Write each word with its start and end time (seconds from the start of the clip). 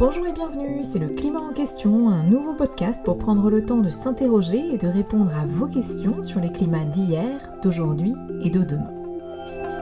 Bonjour 0.00 0.26
et 0.26 0.32
bienvenue, 0.32 0.82
c'est 0.82 0.98
le 0.98 1.10
Climat 1.10 1.42
en 1.42 1.52
question, 1.52 2.08
un 2.08 2.22
nouveau 2.22 2.54
podcast 2.54 3.04
pour 3.04 3.18
prendre 3.18 3.50
le 3.50 3.62
temps 3.62 3.82
de 3.82 3.90
s'interroger 3.90 4.72
et 4.72 4.78
de 4.78 4.88
répondre 4.88 5.30
à 5.36 5.44
vos 5.44 5.66
questions 5.66 6.22
sur 6.22 6.40
les 6.40 6.50
climats 6.50 6.86
d'hier, 6.86 7.52
d'aujourd'hui 7.62 8.14
et 8.42 8.48
de 8.48 8.62
demain. 8.62 8.94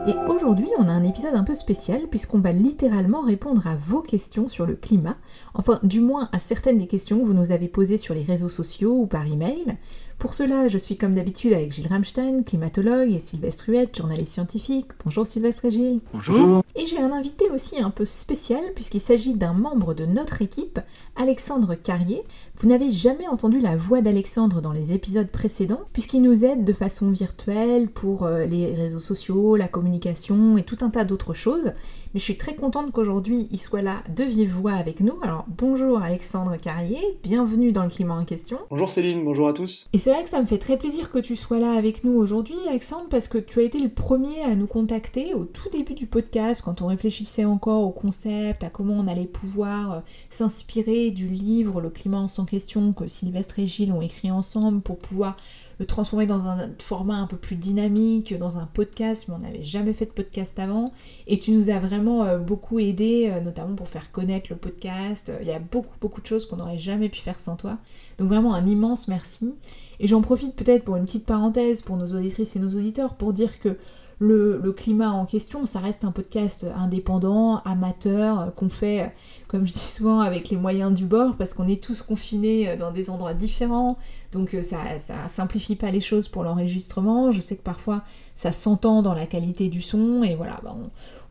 Et 0.08 0.14
aujourd'hui, 0.28 0.66
on 0.76 0.88
a 0.88 0.92
un 0.92 1.04
épisode 1.04 1.36
un 1.36 1.44
peu 1.44 1.54
spécial 1.54 2.08
puisqu'on 2.10 2.40
va 2.40 2.50
littéralement 2.50 3.20
répondre 3.20 3.64
à 3.68 3.76
vos 3.76 4.02
questions 4.02 4.48
sur 4.48 4.66
le 4.66 4.74
climat, 4.74 5.16
enfin 5.54 5.78
du 5.84 6.00
moins 6.00 6.28
à 6.32 6.40
certaines 6.40 6.78
des 6.78 6.88
questions 6.88 7.20
que 7.20 7.24
vous 7.24 7.32
nous 7.32 7.52
avez 7.52 7.68
posées 7.68 7.96
sur 7.96 8.14
les 8.14 8.24
réseaux 8.24 8.48
sociaux 8.48 8.98
ou 8.98 9.06
par 9.06 9.24
email. 9.24 9.76
Pour 10.18 10.34
cela, 10.34 10.66
je 10.66 10.78
suis 10.78 10.96
comme 10.96 11.14
d'habitude 11.14 11.52
avec 11.52 11.70
Gilles 11.70 11.86
Ramstein, 11.86 12.42
climatologue, 12.42 13.12
et 13.12 13.20
Sylvestre 13.20 13.68
Huette, 13.68 13.96
journaliste 13.96 14.32
scientifique. 14.32 14.86
Bonjour 15.04 15.24
Sylvestre 15.24 15.66
et 15.66 15.70
Gilles. 15.70 16.00
Bonjour. 16.12 16.64
Et 16.76 16.86
j'ai 16.86 16.98
un 16.98 17.12
invité 17.12 17.50
aussi 17.50 17.80
un 17.80 17.90
peu 17.90 18.04
spécial 18.04 18.60
puisqu'il 18.74 19.00
s'agit 19.00 19.34
d'un 19.34 19.52
membre 19.52 19.94
de 19.94 20.06
notre 20.06 20.42
équipe, 20.42 20.78
Alexandre 21.16 21.74
Carrier. 21.74 22.22
Vous 22.58 22.68
n'avez 22.68 22.92
jamais 22.92 23.26
entendu 23.26 23.58
la 23.58 23.76
voix 23.76 24.00
d'Alexandre 24.00 24.60
dans 24.60 24.72
les 24.72 24.92
épisodes 24.92 25.28
précédents 25.28 25.82
puisqu'il 25.92 26.22
nous 26.22 26.44
aide 26.44 26.64
de 26.64 26.72
façon 26.72 27.10
virtuelle 27.10 27.88
pour 27.88 28.24
euh, 28.24 28.44
les 28.44 28.74
réseaux 28.74 29.00
sociaux, 29.00 29.56
la 29.56 29.68
communication 29.68 30.56
et 30.56 30.62
tout 30.62 30.78
un 30.82 30.90
tas 30.90 31.04
d'autres 31.04 31.34
choses. 31.34 31.72
Mais 32.14 32.20
je 32.20 32.24
suis 32.24 32.38
très 32.38 32.54
contente 32.54 32.90
qu'aujourd'hui 32.90 33.48
il 33.50 33.58
soit 33.58 33.82
là 33.82 34.02
de 34.08 34.24
vive 34.24 34.52
voix 34.52 34.72
avec 34.72 35.00
nous. 35.00 35.18
Alors 35.22 35.44
bonjour 35.48 36.00
Alexandre 36.00 36.56
Carrier, 36.56 36.98
bienvenue 37.22 37.70
dans 37.70 37.82
le 37.82 37.90
climat 37.90 38.14
en 38.14 38.24
question. 38.24 38.58
Bonjour 38.70 38.88
Céline, 38.88 39.24
bonjour 39.24 39.48
à 39.48 39.52
tous. 39.52 39.88
Et 39.92 39.98
c'est 39.98 40.10
vrai 40.10 40.22
que 40.22 40.28
ça 40.30 40.40
me 40.40 40.46
fait 40.46 40.58
très 40.58 40.78
plaisir 40.78 41.10
que 41.10 41.18
tu 41.18 41.36
sois 41.36 41.58
là 41.58 41.72
avec 41.72 42.04
nous 42.04 42.12
aujourd'hui, 42.12 42.56
Alexandre, 42.68 43.08
parce 43.10 43.28
que 43.28 43.36
tu 43.36 43.60
as 43.60 43.64
été 43.64 43.78
le 43.78 43.90
premier 43.90 44.42
à 44.42 44.54
nous 44.54 44.66
contacter 44.66 45.34
au 45.34 45.44
tout 45.44 45.68
début 45.70 45.94
du 45.94 46.06
podcast, 46.06 46.62
quand 46.64 46.80
on 46.80 46.86
réfléchissait 46.86 47.44
encore 47.44 47.82
au 47.82 47.90
concept, 47.90 48.64
à 48.64 48.70
comment 48.70 48.94
on 48.94 49.06
allait 49.06 49.26
pouvoir 49.26 49.92
euh, 49.92 50.00
s'inspirer 50.30 51.10
du 51.10 51.28
livre 51.28 51.80
Le 51.80 51.90
climat 51.90 52.18
en 52.18 52.28
sans 52.28 52.46
question 52.46 52.92
que 52.92 53.06
Sylvestre 53.06 53.58
et 53.58 53.66
Gilles 53.66 53.92
ont 53.92 54.00
écrit 54.00 54.30
ensemble 54.30 54.80
pour 54.80 54.98
pouvoir 54.98 55.36
le 55.78 55.86
transformer 55.86 56.26
dans 56.26 56.48
un 56.48 56.70
format 56.78 57.16
un 57.16 57.26
peu 57.26 57.36
plus 57.36 57.56
dynamique, 57.56 58.36
dans 58.36 58.58
un 58.58 58.66
podcast, 58.66 59.26
mais 59.28 59.34
on 59.34 59.38
n'avait 59.38 59.62
jamais 59.62 59.92
fait 59.92 60.06
de 60.06 60.10
podcast 60.10 60.58
avant. 60.58 60.92
Et 61.26 61.38
tu 61.38 61.52
nous 61.52 61.70
as 61.70 61.78
vraiment 61.78 62.24
euh, 62.24 62.38
beaucoup 62.38 62.78
aidé, 62.78 63.30
euh, 63.30 63.40
notamment 63.40 63.74
pour 63.74 63.88
faire 63.88 64.10
connaître 64.10 64.48
le 64.50 64.56
podcast. 64.56 65.32
Il 65.40 65.46
y 65.46 65.52
a 65.52 65.60
beaucoup, 65.60 65.96
beaucoup 66.00 66.20
de 66.20 66.26
choses 66.26 66.46
qu'on 66.46 66.56
n'aurait 66.56 66.78
jamais 66.78 67.08
pu 67.08 67.20
faire 67.20 67.38
sans 67.38 67.56
toi. 67.56 67.76
Donc 68.18 68.28
vraiment 68.28 68.54
un 68.54 68.66
immense 68.66 69.08
merci. 69.08 69.54
Et 70.00 70.06
j'en 70.06 70.20
profite 70.20 70.54
peut-être 70.54 70.84
pour 70.84 70.96
une 70.96 71.04
petite 71.04 71.26
parenthèse 71.26 71.82
pour 71.82 71.96
nos 71.96 72.14
auditrices 72.14 72.56
et 72.56 72.58
nos 72.58 72.70
auditeurs 72.70 73.14
pour 73.14 73.32
dire 73.32 73.60
que 73.60 73.76
le, 74.20 74.72
climat 74.72 75.10
en 75.12 75.26
question, 75.26 75.64
ça 75.64 75.78
reste 75.78 76.04
un 76.04 76.10
podcast 76.10 76.66
indépendant, 76.76 77.58
amateur, 77.64 78.52
qu'on 78.54 78.68
fait, 78.68 79.12
comme 79.46 79.66
je 79.66 79.72
dis 79.72 79.78
souvent, 79.78 80.20
avec 80.20 80.50
les 80.50 80.56
moyens 80.56 80.92
du 80.92 81.04
bord, 81.04 81.36
parce 81.36 81.54
qu'on 81.54 81.68
est 81.68 81.82
tous 81.82 82.02
confinés 82.02 82.76
dans 82.76 82.90
des 82.90 83.10
endroits 83.10 83.34
différents, 83.34 83.96
donc 84.32 84.54
euh, 84.54 84.62
ça, 84.62 84.98
ça 84.98 85.28
simplifie 85.28 85.76
pas 85.76 85.90
les 85.90 86.00
choses 86.00 86.28
pour 86.28 86.42
l'enregistrement. 86.42 87.32
Je 87.32 87.40
sais 87.40 87.56
que 87.56 87.62
parfois 87.62 88.02
ça 88.34 88.52
s'entend 88.52 89.02
dans 89.02 89.14
la 89.14 89.26
qualité 89.26 89.68
du 89.68 89.82
son, 89.82 90.22
et 90.22 90.34
voilà, 90.34 90.58
bah, 90.62 90.76
on, 90.76 90.90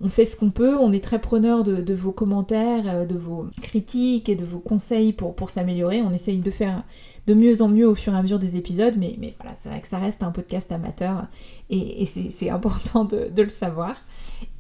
fait 0.09 0.25
ce 0.25 0.37
qu'on 0.37 0.51
peut, 0.51 0.75
on 0.77 0.93
est 0.93 1.03
très 1.03 1.19
preneur 1.19 1.63
de, 1.63 1.93
vos 1.93 2.11
commentaires, 2.11 2.83
euh, 2.87 3.05
de 3.05 3.17
vos 3.17 3.47
critiques 3.61 4.29
et 4.29 4.35
de 4.35 4.45
vos 4.45 4.59
conseils 4.59 5.11
pour, 5.11 5.35
pour 5.35 5.49
s'améliorer. 5.49 6.01
On 6.01 6.11
essaye 6.11 6.37
de 6.37 6.51
faire 6.51 6.83
de 7.25 7.33
mieux 7.33 7.61
en 7.61 7.67
mieux 7.67 7.87
au 7.87 7.95
fur 7.95 8.13
et 8.13 8.15
à 8.15 8.21
mesure 8.21 8.37
des 8.37 8.57
épisodes, 8.57 8.93
mais, 8.97 9.15
mais 9.19 9.35
voilà, 9.39 9.55
c'est 9.55 9.69
vrai 9.69 9.81
que 9.81 9.87
ça 9.87 9.97
reste 9.97 10.23
un 10.23 10.31
podcast 10.31 10.71
amateur 10.71 11.27
et, 11.69 12.05
c'est 12.05 12.49
important 12.49 13.05
de, 13.05 13.41
le 13.41 13.49
savoir. 13.49 13.97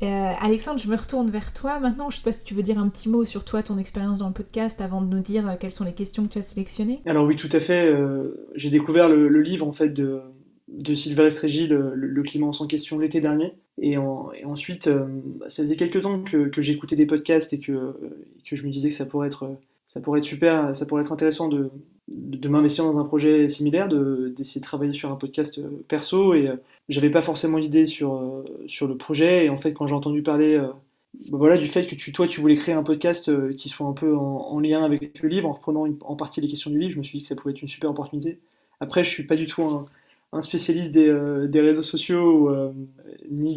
Euh, 0.01 0.33
Alexandre, 0.41 0.79
je 0.79 0.89
me 0.89 0.95
retourne 0.95 1.29
vers 1.29 1.53
toi 1.53 1.79
maintenant. 1.79 2.09
Je 2.09 2.17
sais 2.17 2.23
pas 2.23 2.31
si 2.31 2.43
tu 2.43 2.55
veux 2.55 2.63
dire 2.63 2.79
un 2.79 2.89
petit 2.89 3.07
mot 3.07 3.23
sur 3.23 3.45
toi, 3.45 3.61
ton 3.61 3.77
expérience 3.77 4.19
dans 4.19 4.27
le 4.27 4.33
podcast, 4.33 4.81
avant 4.81 5.01
de 5.01 5.07
nous 5.07 5.21
dire 5.21 5.47
euh, 5.47 5.53
quelles 5.59 5.71
sont 5.71 5.85
les 5.85 5.93
questions 5.93 6.23
que 6.25 6.33
tu 6.33 6.39
as 6.39 6.41
sélectionnées. 6.41 7.01
Alors 7.05 7.25
oui, 7.25 7.35
tout 7.35 7.49
à 7.51 7.59
fait. 7.59 7.93
J'ai 8.55 8.71
découvert 8.71 9.07
le, 9.07 9.41
livre 9.41 9.67
en 9.67 9.71
fait 9.71 9.89
de, 9.89 10.19
de 10.67 10.95
Sylvestre 10.95 11.47
Gilles, 11.47 11.69
le, 11.69 12.23
climat 12.23 12.51
sans 12.53 12.65
question, 12.65 12.97
l'été 12.97 13.21
dernier. 13.21 13.53
Et, 13.79 13.97
ensuite, 13.97 14.89
ça 15.47 15.63
faisait 15.63 15.75
quelques 15.75 16.01
temps 16.01 16.23
que, 16.23 16.61
j'écoutais 16.61 16.95
des 16.95 17.05
podcasts 17.05 17.53
et 17.53 17.59
que, 17.59 17.95
que 18.49 18.55
je 18.55 18.65
me 18.65 18.71
disais 18.71 18.89
que 18.89 18.95
ça 18.95 19.05
pourrait 19.05 19.27
être, 19.27 19.49
ça 19.87 20.01
pourrait 20.01 20.19
être 20.19 20.25
super, 20.25 20.75
ça 20.75 20.85
pourrait 20.85 21.03
être 21.03 21.11
intéressant 21.11 21.47
de, 21.47 21.69
de 22.09 22.47
m'investir 22.47 22.85
dans 22.85 22.97
un 22.97 23.03
projet 23.03 23.49
similaire, 23.49 23.87
d'essayer 23.87 24.61
de, 24.61 24.65
travailler 24.65 24.93
sur 24.93 25.11
un 25.11 25.15
podcast 25.15 25.59
euh, 25.59 25.83
perso 25.87 26.33
et 26.33 26.47
euh, 26.47 26.55
j'avais 26.89 27.09
pas 27.09 27.21
forcément 27.21 27.59
d'idée 27.59 27.85
sur, 27.85 28.15
euh, 28.15 28.45
sur 28.67 28.87
le 28.87 28.95
projet 28.95 29.45
et 29.45 29.49
en 29.49 29.57
fait 29.57 29.73
quand 29.73 29.87
j'ai 29.87 29.95
entendu 29.95 30.23
parler 30.23 30.57
bah 31.29 31.37
voilà, 31.37 31.57
du 31.57 31.65
fait 31.65 31.87
que 31.87 31.95
tu, 31.95 32.13
toi 32.13 32.27
tu 32.27 32.39
voulais 32.39 32.55
créer 32.55 32.75
un 32.75 32.83
podcast 32.83 33.31
qui 33.55 33.69
soit 33.69 33.87
un 33.87 33.93
peu 33.93 34.15
en, 34.15 34.59
lien 34.59 34.83
avec 34.83 35.19
le 35.21 35.29
livre 35.29 35.49
en 35.49 35.53
reprenant 35.53 35.85
en 36.01 36.15
partie 36.15 36.41
les 36.41 36.47
questions 36.47 36.71
du 36.71 36.79
livre, 36.79 36.93
je 36.93 36.97
me 36.99 37.03
suis 37.03 37.17
dit 37.17 37.23
que 37.23 37.27
ça 37.27 37.35
pouvait 37.35 37.53
être 37.53 37.61
une 37.61 37.67
super 37.67 37.89
opportunité. 37.89 38.39
Après 38.79 39.03
je 39.03 39.09
suis 39.09 39.23
pas 39.23 39.35
du 39.35 39.47
tout 39.47 39.63
un, 39.63 40.41
spécialiste 40.41 40.91
des, 40.91 41.07
euh, 41.07 41.47
des 41.47 41.61
réseaux 41.61 41.83
sociaux 41.83 42.49
euh, 42.49 42.71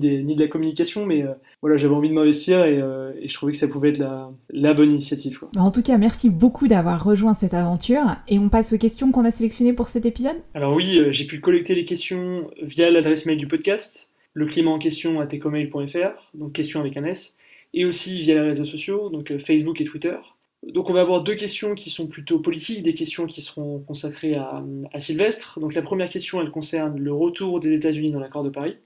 des, 0.01 0.23
ni 0.23 0.35
de 0.35 0.41
la 0.41 0.49
communication, 0.49 1.07
mais 1.07 1.23
euh, 1.23 1.33
voilà, 1.61 1.77
j'avais 1.77 1.95
envie 1.95 2.09
de 2.09 2.15
m'investir 2.15 2.65
et, 2.65 2.79
et, 3.21 3.29
je 3.29 3.35
trouvais 3.35 3.53
que 3.53 3.59
ça 3.59 3.69
pouvait 3.69 3.91
être 3.91 3.99
la, 3.99 4.31
la 4.51 4.75
bonne 4.75 4.91
initiative. 4.91 5.39
Quoi. 5.39 5.51
En 5.57 5.71
tout 5.71 5.83
cas, 5.83 5.99
merci 5.99 6.31
beaucoup 6.31 6.67
d'avoir 6.67 7.05
rejoint 7.05 7.35
cette 7.35 7.55
aventure 7.55 8.17
et 8.29 8.39
on 8.39 8.49
passe 8.49 8.73
aux 8.73 8.79
questions 8.79 9.13
qu'on 9.13 9.25
a 9.25 9.31
sélectionnées 9.31 9.73
pour 9.73 9.87
cet 9.87 10.07
épisode. 10.07 10.37
Alors 10.55 10.75
oui, 10.75 11.01
j'ai 11.11 11.27
pu 11.27 11.41
collecter 11.41 11.75
les 11.75 11.85
questions 11.85 12.51
via 12.63 12.91
l'adresse 12.91 13.27
mail 13.27 13.39
du 13.39 13.47
podcast, 13.47 14.11
le 14.33 14.47
climat 14.47 14.71
en 14.71 14.79
question 14.79 15.21
à 15.21 15.27
tecomail.fr, 15.27 16.31
donc 16.35 16.53
question 16.53 16.81
avec 16.81 16.97
un 16.97 17.05
S, 17.05 17.37
et 17.75 17.85
aussi 17.85 18.21
via 18.21 18.35
les 18.35 18.41
réseaux 18.41 18.65
sociaux, 18.65 19.11
donc 19.11 19.37
Facebook 19.39 19.81
et 19.81 19.85
Twitter. 19.85 20.17
Donc 20.63 20.91
on 20.91 20.93
va 20.93 21.01
avoir 21.01 21.23
deux 21.23 21.37
questions 21.37 21.75
qui 21.75 21.89
sont 21.89 22.07
plutôt 22.07 22.39
politiques, 22.39 22.83
des 22.83 22.93
questions 22.93 23.27
qui 23.27 23.41
seront 23.41 23.79
consacrées 23.81 24.35
à, 24.35 24.63
Sylvestre. 24.99 25.59
Donc 25.59 25.75
la 25.75 25.83
première 25.83 26.11
question, 26.11 26.41
elle 26.41 26.51
concerne 26.51 26.99
le 26.99 27.13
retour 27.13 27.61
des 27.61 27.73
États-Unis 27.73 28.13
dans 28.13 28.21
l'accord 28.21 28.45
de 28.45 28.51
Paris. 28.51 28.77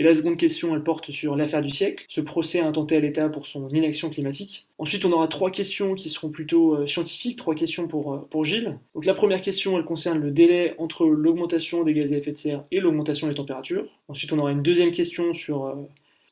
Et 0.00 0.02
la 0.02 0.14
seconde 0.14 0.38
question, 0.38 0.74
elle 0.74 0.82
porte 0.82 1.10
sur 1.10 1.36
l'affaire 1.36 1.60
du 1.60 1.68
siècle, 1.68 2.06
ce 2.08 2.22
procès 2.22 2.60
intenté 2.60 2.96
à 2.96 3.00
l'État 3.00 3.28
pour 3.28 3.46
son 3.46 3.68
inaction 3.68 4.08
climatique. 4.08 4.66
Ensuite, 4.78 5.04
on 5.04 5.12
aura 5.12 5.28
trois 5.28 5.50
questions 5.50 5.94
qui 5.94 6.08
seront 6.08 6.30
plutôt 6.30 6.74
euh, 6.74 6.86
scientifiques, 6.86 7.36
trois 7.36 7.54
questions 7.54 7.86
pour, 7.86 8.14
euh, 8.14 8.26
pour 8.30 8.46
Gilles. 8.46 8.78
Donc 8.94 9.04
la 9.04 9.12
première 9.12 9.42
question, 9.42 9.76
elle 9.76 9.84
concerne 9.84 10.18
le 10.18 10.30
délai 10.30 10.74
entre 10.78 11.04
l'augmentation 11.04 11.84
des 11.84 11.92
gaz 11.92 12.14
à 12.14 12.16
effet 12.16 12.32
de 12.32 12.38
serre 12.38 12.64
et 12.70 12.80
l'augmentation 12.80 13.28
des 13.28 13.34
températures. 13.34 13.84
Ensuite, 14.08 14.32
on 14.32 14.38
aura 14.38 14.52
une 14.52 14.62
deuxième 14.62 14.90
question 14.90 15.34
sur 15.34 15.66
euh, 15.66 15.74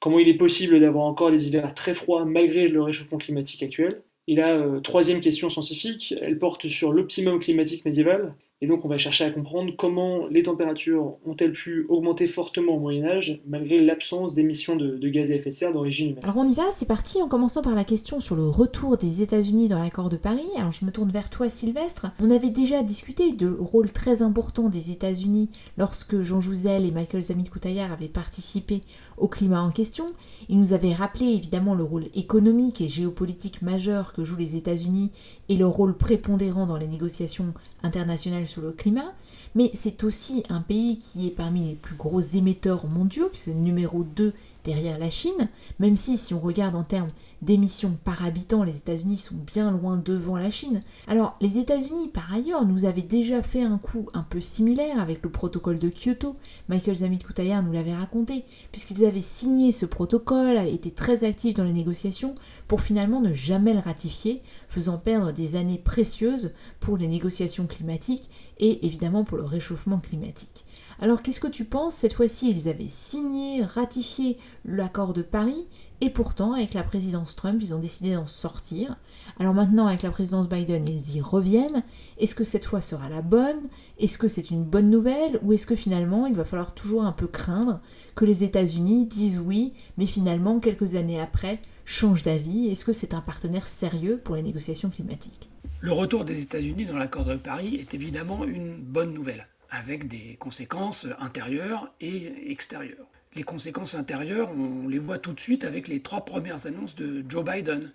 comment 0.01 0.19
il 0.19 0.29
est 0.29 0.39
possible 0.39 0.81
d'avoir 0.81 1.05
encore 1.05 1.31
des 1.31 1.47
hivers 1.47 1.75
très 1.75 1.93
froids 1.93 2.25
malgré 2.25 2.69
le 2.69 2.81
réchauffement 2.81 3.19
climatique 3.19 3.63
actuel. 3.63 4.01
Et 4.29 4.35
la 4.35 4.81
troisième 4.83 5.21
question 5.21 5.51
scientifique, 5.51 6.15
elle 6.23 6.39
porte 6.39 6.69
sur 6.69 6.91
l'optimum 6.91 7.39
climatique 7.39 7.85
médiéval. 7.85 8.33
Et 8.61 8.67
donc 8.67 8.85
on 8.85 8.89
va 8.89 8.99
chercher 8.99 9.25
à 9.25 9.31
comprendre 9.31 9.73
comment 9.79 10.27
les 10.27 10.43
températures 10.43 11.15
ont-elles 11.25 11.53
pu 11.53 11.87
augmenter 11.89 12.27
fortement 12.27 12.75
au 12.75 12.81
Moyen 12.81 13.05
Âge 13.05 13.41
malgré 13.47 13.79
l'absence 13.79 14.35
d'émissions 14.35 14.75
de, 14.75 15.09
gaz 15.09 15.31
à 15.31 15.35
effet 15.35 15.51
de 15.51 15.55
serre 15.55 15.73
d'origine 15.73 16.11
humaine. 16.11 16.25
Alors 16.25 16.39
on 16.39 16.49
y 16.49 16.55
va, 16.55 16.65
c'est 16.73 16.89
parti 16.89 17.23
en 17.23 17.29
commençant 17.29 17.63
par 17.63 17.77
la 17.77 17.85
question 17.85 18.19
sur 18.19 18.35
le 18.35 18.49
retour 18.49 18.97
des 18.97 19.23
États-Unis 19.23 19.69
dans 19.69 19.79
l'accord 19.79 20.09
de 20.09 20.17
Paris. 20.17 20.49
Alors 20.57 20.73
je 20.73 20.85
me 20.85 20.91
tourne 20.91 21.13
vers 21.13 21.31
toi 21.31 21.49
Sylvestre. 21.49 22.11
On 22.21 22.33
avait 22.33 22.51
déjà 22.51 22.83
discuté 22.83 23.33
de 23.33 23.49
rôle 23.49 23.93
très 23.93 24.23
important 24.23 24.69
des 24.69 24.91
États-Unis 24.91 25.51
lorsque 25.77 26.19
Jean 26.21 26.41
Jouzel 26.41 26.85
et 26.85 26.91
Michael 26.91 27.23
Zamit 27.23 27.45
Koutayar 27.45 27.93
avaient 27.93 28.09
participé 28.09 28.81
au 29.19 29.29
climat 29.29 29.63
en 29.63 29.71
question. 29.71 30.07
Ils 30.49 30.59
nous 30.59 30.73
avaient 30.73 30.95
rappelé 30.95 31.27
évidemment 31.27 31.77
le 31.77 31.85
rôle 31.85 32.07
économique 32.17 32.81
et 32.81 32.89
géopolitique 32.89 33.63
majeur 33.63 34.13
que 34.13 34.25
jouent 34.25 34.37
les 34.37 34.57
États-Unis 34.57 35.13
et 35.49 35.57
leur 35.57 35.71
rôle 35.71 35.97
prépondérant 35.97 36.67
dans 36.67 36.77
les 36.77 36.89
négociations 36.89 37.55
internationales 37.85 38.48
sur 38.49 38.63
le 38.63 38.73
climat, 38.73 39.13
mais 39.55 39.71
c'est 39.75 40.03
aussi 40.03 40.43
un 40.49 40.61
pays 40.61 40.99
qui 40.99 41.27
est 41.27 41.31
parmi 41.31 41.69
les 41.69 41.75
plus 41.75 41.97
gros 41.97 42.21
émetteurs 42.21 42.87
mondiaux, 42.87 43.31
c'est 43.35 43.53
le 43.53 43.61
numéro 43.61 44.03
2 44.03 44.33
derrière 44.65 44.99
la 44.99 45.11
Chine, 45.11 45.49
même 45.79 45.97
si 45.97 46.17
si 46.17 46.35
on 46.35 46.41
regarde 46.41 46.75
en 46.75 46.85
termes 46.85 47.11
d'émissions 47.43 47.97
par 48.05 48.25
habitant, 48.25 48.65
les 48.65 48.79
États-Unis 48.79 49.17
sont 49.17 49.37
bien 49.37 49.71
loin 49.71 49.97
devant 49.97 50.37
la 50.37 50.51
Chine. 50.51 50.83
Alors 51.07 51.37
les 51.41 51.59
États-Unis, 51.59 52.09
par 52.09 52.33
ailleurs, 52.33 52.67
nous 52.67 52.85
avaient 52.85 53.03
déjà 53.03 53.43
fait 53.43 53.63
un 53.63 53.79
coup 53.79 54.09
un 54.15 54.23
peu 54.23 54.41
similaire 54.41 55.01
avec 55.01 55.23
le 55.23 55.31
protocole 55.31 55.79
de 55.79 55.89
Kyoto. 55.89 56.35
Michael 56.69 56.97
Zamit 56.97 57.19
Koutayar 57.19 57.63
nous 57.63 57.73
l'avait 57.73 57.95
raconté, 57.95 58.45
puisqu'ils 58.73 59.05
avaient 59.05 59.21
signé 59.21 59.73
ce 59.73 59.87
protocole, 59.87 60.59
été 60.59 60.91
très 60.91 61.25
actifs 61.25 61.55
dans 61.55 61.65
les 61.65 61.73
négociations, 61.73 62.35
pour 62.67 62.81
finalement 62.81 63.21
ne 63.21 63.33
jamais 63.33 63.73
le 63.73 63.81
ratifier, 63.81 64.43
faisant 64.69 64.99
perdre 64.99 65.33
des 65.33 65.57
années 65.57 65.79
précieuses 65.79 66.53
pour 66.81 66.97
les 66.97 67.09
négociations 67.09 67.67
climatiques 67.67 68.29
et 68.59 68.87
évidemment 68.87 69.25
pour 69.25 69.39
le 69.39 69.45
réchauffement 69.45 69.99
climatique. 69.99 70.65
Alors 71.01 71.23
qu'est-ce 71.23 71.39
que 71.39 71.47
tu 71.47 71.65
penses? 71.65 71.95
Cette 71.95 72.13
fois-ci, 72.13 72.51
ils 72.51 72.69
avaient 72.69 72.89
signé, 72.89 73.63
ratifié 73.63 74.37
l'accord 74.65 75.13
de 75.13 75.23
Paris, 75.23 75.69
et 76.01 76.11
pourtant, 76.11 76.53
avec 76.53 76.75
la 76.75 76.85
présidence 76.85 77.35
Trump, 77.35 77.59
ils 77.61 77.75
ont 77.75 77.81
décidé 77.81 78.15
d'en 78.15 78.27
sortir. 78.27 78.97
Alors 79.41 79.53
maintenant, 79.53 79.87
avec 79.87 80.03
la 80.03 80.11
présidence 80.11 80.49
Biden, 80.49 80.87
ils 80.89 81.17
y 81.17 81.21
reviennent. 81.21 81.83
Est-ce 82.19 82.37
que 82.37 82.45
cette 82.45 82.67
fois 82.67 82.81
sera 82.81 83.09
la 83.09 83.21
bonne? 83.21 83.69
Est-ce 83.99 84.17
que 84.17 84.29
c'est 84.29 84.51
une 84.51 84.63
bonne 84.63 84.91
nouvelle? 84.91 85.41
Ou 85.43 85.55
est-ce 85.55 85.67
que 85.67 85.75
finalement, 85.75 86.27
il 86.27 86.35
va 86.35 86.45
falloir 86.45 86.73
toujours 86.73 87.05
un 87.05 87.13
peu 87.13 87.27
craindre 87.27 87.81
que 88.15 88.25
les 88.25 88.45
États-Unis 88.45 89.07
disent 89.07 89.41
oui, 89.41 89.73
mais 89.97 90.07
finalement, 90.07 90.61
quelques 90.61 90.95
années 90.95 91.21
après, 91.21 91.61
change 91.85 92.23
d'avis? 92.23 92.69
Est-ce 92.69 92.85
que 92.85 92.93
c'est 92.93 93.15
un 93.15 93.21
partenaire 93.21 93.67
sérieux 93.67 94.21
pour 94.23 94.37
les 94.37 94.43
négociations 94.43 94.91
climatiques? 94.91 95.51
Le 95.81 95.93
retour 95.93 96.25
des 96.25 96.43
États-Unis 96.43 96.87
dans 96.87 96.97
l'accord 96.97 97.25
de 97.25 97.37
Paris 97.37 97.75
est 97.75 97.95
évidemment 97.95 98.45
une 98.45 98.77
bonne 98.77 99.13
nouvelle, 99.15 99.49
avec 99.71 100.07
des 100.07 100.37
conséquences 100.39 101.07
intérieures 101.21 101.93
et 102.01 102.53
extérieures. 102.53 103.07
Les 103.35 103.43
conséquences 103.43 103.95
intérieures, 103.95 104.51
on 104.51 104.89
les 104.89 104.99
voit 104.99 105.19
tout 105.19 105.33
de 105.33 105.41
suite 105.41 105.65
avec 105.65 105.89
les 105.89 106.01
trois 106.01 106.25
premières 106.25 106.67
annonces 106.67 106.95
de 106.95 107.25
Joe 107.29 107.45
Biden, 107.45 107.93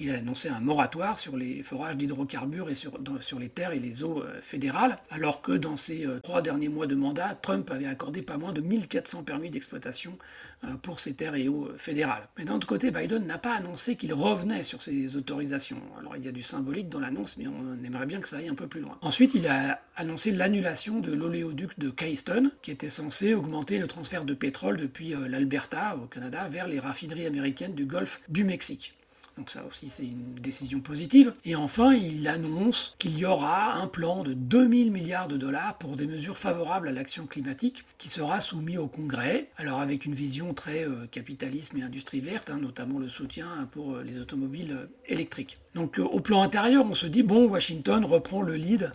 il 0.00 0.10
a 0.10 0.16
annoncé 0.16 0.48
un 0.48 0.60
moratoire 0.60 1.18
sur 1.18 1.36
les 1.36 1.62
forages 1.62 1.96
d'hydrocarbures 1.96 2.68
et 2.68 2.74
sur, 2.74 2.98
les 3.38 3.48
terres 3.48 3.72
et 3.72 3.78
les 3.78 4.02
eaux 4.02 4.22
euh, 4.22 4.40
fédérales, 4.40 4.98
alors 5.10 5.40
que 5.40 5.52
dans 5.52 5.76
ses 5.76 6.06
euh, 6.06 6.18
trois 6.20 6.42
derniers 6.42 6.68
mois 6.68 6.86
de 6.86 6.94
mandat, 6.94 7.36
Trump 7.40 7.70
avait 7.70 7.86
accordé 7.86 8.22
pas 8.22 8.36
moins 8.36 8.52
de 8.52 8.60
1400 8.60 9.22
permis 9.22 9.50
d'exploitation 9.50 10.18
euh, 10.64 10.74
pour 10.82 10.98
ces 10.98 11.14
terres 11.14 11.36
et 11.36 11.48
eaux 11.48 11.70
fédérales. 11.76 12.28
Mais 12.36 12.44
d'un 12.44 12.54
autre 12.54 12.66
côté, 12.66 12.90
Biden 12.90 13.26
n'a 13.26 13.38
pas 13.38 13.54
annoncé 13.54 13.94
qu'il 13.96 14.12
revenait 14.14 14.64
sur 14.64 14.82
ces 14.82 15.16
autorisations. 15.16 15.80
Alors 15.98 16.16
il 16.16 16.24
y 16.24 16.28
a 16.28 16.32
du 16.32 16.42
symbolique 16.42 16.88
dans 16.88 17.00
l'annonce, 17.00 17.36
mais 17.36 17.46
on 17.46 17.84
aimerait 17.84 18.06
bien 18.06 18.20
que 18.20 18.28
ça 18.28 18.38
aille 18.38 18.48
un 18.48 18.54
peu 18.54 18.66
plus 18.66 18.80
loin. 18.80 18.98
Ensuite, 19.00 19.34
il 19.34 19.46
a 19.46 19.80
annoncé 19.96 20.32
l'annulation 20.32 20.98
de 20.98 21.12
l'oléoduc 21.12 21.78
de 21.78 21.90
Keystone, 21.90 22.50
qui 22.62 22.72
était 22.72 22.90
censé 22.90 23.34
augmenter 23.34 23.78
le 23.78 23.86
transfert 23.86 24.24
de 24.24 24.34
pétrole 24.34 24.76
depuis 24.76 25.14
l'Alberta 25.28 25.96
au 25.96 26.06
Canada 26.06 26.48
vers 26.48 26.66
les 26.66 26.80
raffineries 26.80 27.26
américaines 27.26 27.74
du 27.74 27.86
golfe 27.86 28.20
du 28.28 28.44
Mexique. 28.44 28.94
Donc 29.36 29.50
ça 29.50 29.64
aussi 29.64 29.88
c'est 29.88 30.04
une 30.04 30.34
décision 30.34 30.80
positive. 30.80 31.34
Et 31.44 31.56
enfin, 31.56 31.92
il 31.94 32.28
annonce 32.28 32.94
qu'il 32.98 33.18
y 33.18 33.24
aura 33.24 33.74
un 33.74 33.86
plan 33.86 34.22
de 34.22 34.32
2000 34.32 34.92
milliards 34.92 35.28
de 35.28 35.36
dollars 35.36 35.76
pour 35.78 35.96
des 35.96 36.06
mesures 36.06 36.38
favorables 36.38 36.88
à 36.88 36.92
l'action 36.92 37.26
climatique 37.26 37.84
qui 37.98 38.08
sera 38.08 38.40
soumis 38.40 38.78
au 38.78 38.88
Congrès. 38.88 39.50
Alors 39.56 39.80
avec 39.80 40.04
une 40.04 40.14
vision 40.14 40.54
très 40.54 40.86
euh, 40.86 41.06
capitalisme 41.10 41.76
et 41.78 41.82
industrie 41.82 42.20
verte, 42.20 42.50
hein, 42.50 42.58
notamment 42.60 42.98
le 42.98 43.08
soutien 43.08 43.68
pour 43.72 43.94
euh, 43.94 44.02
les 44.02 44.18
automobiles 44.18 44.72
euh, 44.72 44.86
électriques. 45.06 45.58
Donc 45.74 45.98
au 45.98 46.20
plan 46.20 46.42
intérieur, 46.42 46.84
on 46.88 46.94
se 46.94 47.06
dit, 47.06 47.24
bon, 47.24 47.48
Washington 47.48 48.04
reprend 48.04 48.42
le 48.42 48.54
lead 48.54 48.92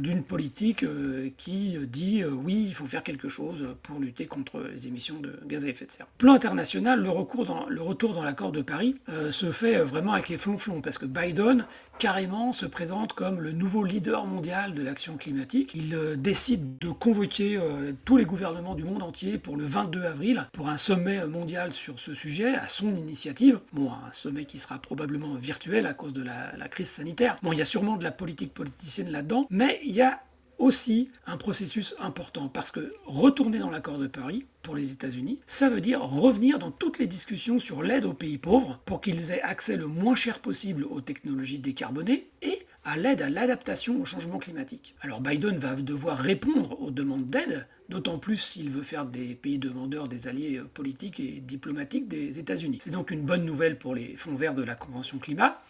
d'une 0.00 0.24
politique 0.24 0.82
euh, 0.82 1.30
qui 1.36 1.76
dit 1.86 2.22
euh, 2.22 2.30
oui, 2.30 2.64
il 2.66 2.74
faut 2.74 2.86
faire 2.86 3.02
quelque 3.02 3.28
chose 3.28 3.76
pour 3.82 4.00
lutter 4.00 4.26
contre 4.26 4.60
les 4.60 4.88
émissions 4.88 5.20
de 5.20 5.38
gaz 5.46 5.64
à 5.64 5.68
effet 5.68 5.86
de 5.86 5.92
serre. 5.92 6.06
Plan 6.18 6.34
international, 6.34 7.00
le, 7.00 7.08
le 7.08 7.80
retour 7.80 8.12
dans 8.12 8.24
l'accord 8.24 8.50
de 8.52 8.62
Paris 8.62 8.96
se 9.30 9.50
fait 9.50 9.78
vraiment 9.82 10.12
avec 10.12 10.28
les 10.28 10.38
flonflons, 10.38 10.80
parce 10.80 10.98
que 10.98 11.06
Biden 11.06 11.64
carrément 11.98 12.52
se 12.52 12.66
présente 12.66 13.12
comme 13.12 13.40
le 13.40 13.52
nouveau 13.52 13.84
leader 13.84 14.24
mondial 14.24 14.74
de 14.74 14.82
l'action 14.82 15.16
climatique. 15.16 15.72
Il 15.74 16.16
décide 16.18 16.78
de 16.78 16.90
convoquer 16.90 17.60
tous 18.04 18.16
les 18.16 18.24
gouvernements 18.24 18.74
du 18.74 18.84
monde 18.84 19.02
entier 19.02 19.38
pour 19.38 19.56
le 19.56 19.64
22 19.64 20.04
avril 20.04 20.48
pour 20.52 20.68
un 20.68 20.78
sommet 20.78 21.26
mondial 21.26 21.72
sur 21.72 21.98
ce 21.98 22.14
sujet 22.14 22.54
à 22.54 22.66
son 22.66 22.94
initiative. 22.94 23.60
Bon, 23.72 23.90
un 23.90 24.12
sommet 24.12 24.44
qui 24.44 24.58
sera 24.58 24.78
probablement 24.78 25.34
virtuel 25.34 25.86
à 25.86 25.94
cause 25.94 26.12
de 26.12 26.22
la, 26.22 26.68
crise 26.68 26.88
sanitaire. 26.88 27.36
Bon, 27.42 27.52
il 27.52 27.58
y 27.58 27.62
a 27.62 27.64
sûrement 27.64 27.96
de 27.96 28.04
la 28.04 28.12
politique 28.12 28.52
politicienne 28.52 29.10
là-dedans, 29.10 29.46
mais 29.50 29.80
il 29.84 29.94
y 29.94 30.02
a 30.02 30.20
aussi 30.58 31.10
un 31.26 31.36
processus 31.36 31.94
important 31.98 32.48
parce 32.48 32.72
que 32.72 32.92
retourner 33.06 33.60
dans 33.60 33.70
l'accord 33.70 33.98
de 33.98 34.08
Paris 34.08 34.44
pour 34.62 34.74
les 34.74 34.92
États-Unis, 34.92 35.40
ça 35.46 35.68
veut 35.68 35.80
dire 35.80 36.02
revenir 36.02 36.58
dans 36.58 36.72
toutes 36.72 36.98
les 36.98 37.06
discussions 37.06 37.58
sur 37.58 37.82
l'aide 37.82 38.04
aux 38.04 38.12
pays 38.12 38.38
pauvres 38.38 38.80
pour 38.84 39.00
qu'ils 39.00 39.30
aient 39.30 39.40
accès 39.42 39.76
le 39.76 39.86
moins 39.86 40.16
cher 40.16 40.40
possible 40.40 40.84
aux 40.84 41.00
technologies 41.00 41.60
décarbonées 41.60 42.28
et 42.42 42.58
à 42.84 42.96
l'aide 42.96 43.22
à 43.22 43.30
l'adaptation 43.30 44.00
au 44.00 44.04
changement 44.04 44.38
climatique. 44.38 44.94
Alors 45.00 45.20
Biden 45.20 45.56
va 45.56 45.74
devoir 45.76 46.18
répondre 46.18 46.80
aux 46.80 46.90
demandes 46.90 47.30
d'aide, 47.30 47.66
d'autant 47.88 48.18
plus 48.18 48.36
s'il 48.36 48.70
veut 48.70 48.82
faire 48.82 49.06
des 49.06 49.34
pays 49.34 49.58
demandeurs 49.58 50.08
des 50.08 50.26
alliés 50.26 50.60
politiques 50.74 51.20
et 51.20 51.40
diplomatiques 51.40 52.08
des 52.08 52.38
États-Unis. 52.38 52.78
C'est 52.80 52.90
donc 52.90 53.10
une 53.10 53.22
bonne 53.22 53.44
nouvelle 53.44 53.78
pour 53.78 53.94
les 53.94 54.16
fonds 54.16 54.34
verts 54.34 54.54
de 54.54 54.64
la 54.64 54.74
Convention 54.74 55.18
climat 55.18 55.60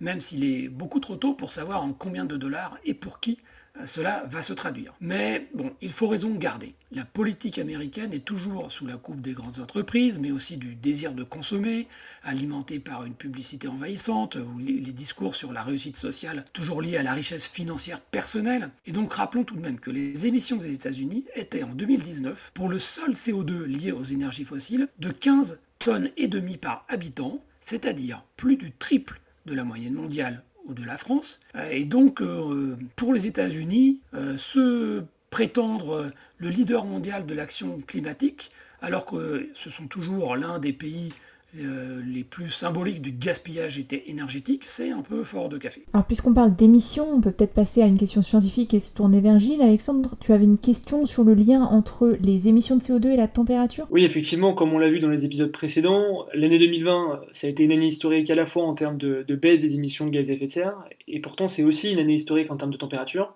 même 0.00 0.20
s'il 0.20 0.44
est 0.44 0.68
beaucoup 0.68 1.00
trop 1.00 1.16
tôt 1.16 1.34
pour 1.34 1.50
savoir 1.50 1.82
en 1.82 1.92
combien 1.92 2.24
de 2.24 2.36
dollars 2.36 2.78
et 2.84 2.94
pour 2.94 3.20
qui 3.20 3.32
euh, 3.32 3.57
cela 3.86 4.24
va 4.26 4.42
se 4.42 4.52
traduire. 4.52 4.94
Mais 5.00 5.48
bon, 5.54 5.72
il 5.80 5.92
faut 5.92 6.08
raison 6.08 6.30
garder. 6.34 6.74
La 6.92 7.04
politique 7.04 7.58
américaine 7.58 8.12
est 8.12 8.24
toujours 8.24 8.70
sous 8.72 8.86
la 8.86 8.96
coupe 8.96 9.20
des 9.20 9.32
grandes 9.32 9.60
entreprises, 9.60 10.18
mais 10.18 10.30
aussi 10.30 10.56
du 10.56 10.74
désir 10.74 11.12
de 11.12 11.22
consommer, 11.22 11.86
alimenté 12.22 12.80
par 12.80 13.04
une 13.04 13.14
publicité 13.14 13.68
envahissante, 13.68 14.36
ou 14.36 14.58
les 14.58 14.92
discours 14.92 15.34
sur 15.34 15.52
la 15.52 15.62
réussite 15.62 15.96
sociale, 15.96 16.44
toujours 16.52 16.82
liés 16.82 16.96
à 16.96 17.02
la 17.02 17.12
richesse 17.12 17.46
financière 17.46 18.00
personnelle. 18.00 18.70
Et 18.86 18.92
donc 18.92 19.12
rappelons 19.12 19.44
tout 19.44 19.56
de 19.56 19.60
même 19.60 19.80
que 19.80 19.90
les 19.90 20.26
émissions 20.26 20.56
des 20.56 20.74
États-Unis 20.74 21.24
étaient 21.34 21.62
en 21.62 21.74
2019, 21.74 22.52
pour 22.54 22.68
le 22.68 22.78
seul 22.78 23.12
CO2 23.12 23.64
lié 23.64 23.92
aux 23.92 24.04
énergies 24.04 24.44
fossiles, 24.44 24.88
de 24.98 25.10
15 25.10 25.58
tonnes 25.78 26.10
et 26.16 26.28
demi 26.28 26.56
par 26.56 26.84
habitant, 26.88 27.38
c'est-à-dire 27.60 28.24
plus 28.36 28.56
du 28.56 28.72
triple 28.72 29.20
de 29.46 29.54
la 29.54 29.64
moyenne 29.64 29.94
mondiale 29.94 30.42
de 30.74 30.84
la 30.84 30.96
France. 30.96 31.40
Euh, 31.54 31.68
et 31.70 31.84
donc, 31.84 32.20
euh, 32.20 32.76
pour 32.96 33.12
les 33.12 33.26
États-Unis, 33.26 34.00
euh, 34.14 34.36
se 34.36 35.04
prétendre 35.30 36.10
le 36.38 36.48
leader 36.48 36.84
mondial 36.84 37.26
de 37.26 37.34
l'action 37.34 37.80
climatique, 37.86 38.50
alors 38.80 39.04
que 39.04 39.48
ce 39.54 39.68
sont 39.68 39.86
toujours 39.86 40.36
l'un 40.36 40.58
des 40.58 40.72
pays 40.72 41.12
euh, 41.56 42.02
les 42.06 42.24
plus 42.24 42.50
symboliques 42.50 43.00
du 43.00 43.10
gaspillage 43.10 43.82
énergétique, 44.06 44.64
c'est 44.64 44.90
un 44.90 45.00
peu 45.00 45.24
fort 45.24 45.48
de 45.48 45.56
café. 45.56 45.82
Alors 45.94 46.04
puisqu'on 46.04 46.34
parle 46.34 46.54
d'émissions, 46.54 47.08
on 47.10 47.20
peut 47.22 47.32
peut-être 47.32 47.54
passer 47.54 47.82
à 47.82 47.86
une 47.86 47.96
question 47.96 48.20
scientifique 48.20 48.74
et 48.74 48.80
se 48.80 48.92
tourner 48.92 49.22
vers 49.22 49.38
Gilles. 49.38 49.62
Alexandre, 49.62 50.14
tu 50.20 50.32
avais 50.32 50.44
une 50.44 50.58
question 50.58 51.06
sur 51.06 51.24
le 51.24 51.32
lien 51.32 51.62
entre 51.62 52.18
les 52.22 52.48
émissions 52.48 52.76
de 52.76 52.82
CO2 52.82 53.12
et 53.12 53.16
la 53.16 53.28
température? 53.28 53.86
Oui, 53.90 54.04
effectivement, 54.04 54.52
comme 54.54 54.74
on 54.74 54.78
l'a 54.78 54.90
vu 54.90 54.98
dans 54.98 55.08
les 55.08 55.24
épisodes 55.24 55.50
précédents, 55.50 56.26
l'année 56.34 56.58
2020, 56.58 57.22
ça 57.32 57.46
a 57.46 57.50
été 57.50 57.64
une 57.64 57.72
année 57.72 57.86
historique 57.86 58.28
à 58.28 58.34
la 58.34 58.44
fois 58.44 58.64
en 58.64 58.74
termes 58.74 58.98
de 58.98 59.34
baisse 59.34 59.62
des 59.62 59.74
émissions 59.74 60.04
de 60.04 60.10
gaz 60.10 60.30
à 60.30 60.34
effet 60.34 60.46
de 60.46 60.52
serre, 60.52 60.84
et 61.06 61.20
pourtant 61.20 61.48
c'est 61.48 61.64
aussi 61.64 61.92
une 61.92 61.98
année 61.98 62.14
historique 62.14 62.50
en 62.50 62.56
termes 62.56 62.72
de 62.72 62.76
température 62.76 63.34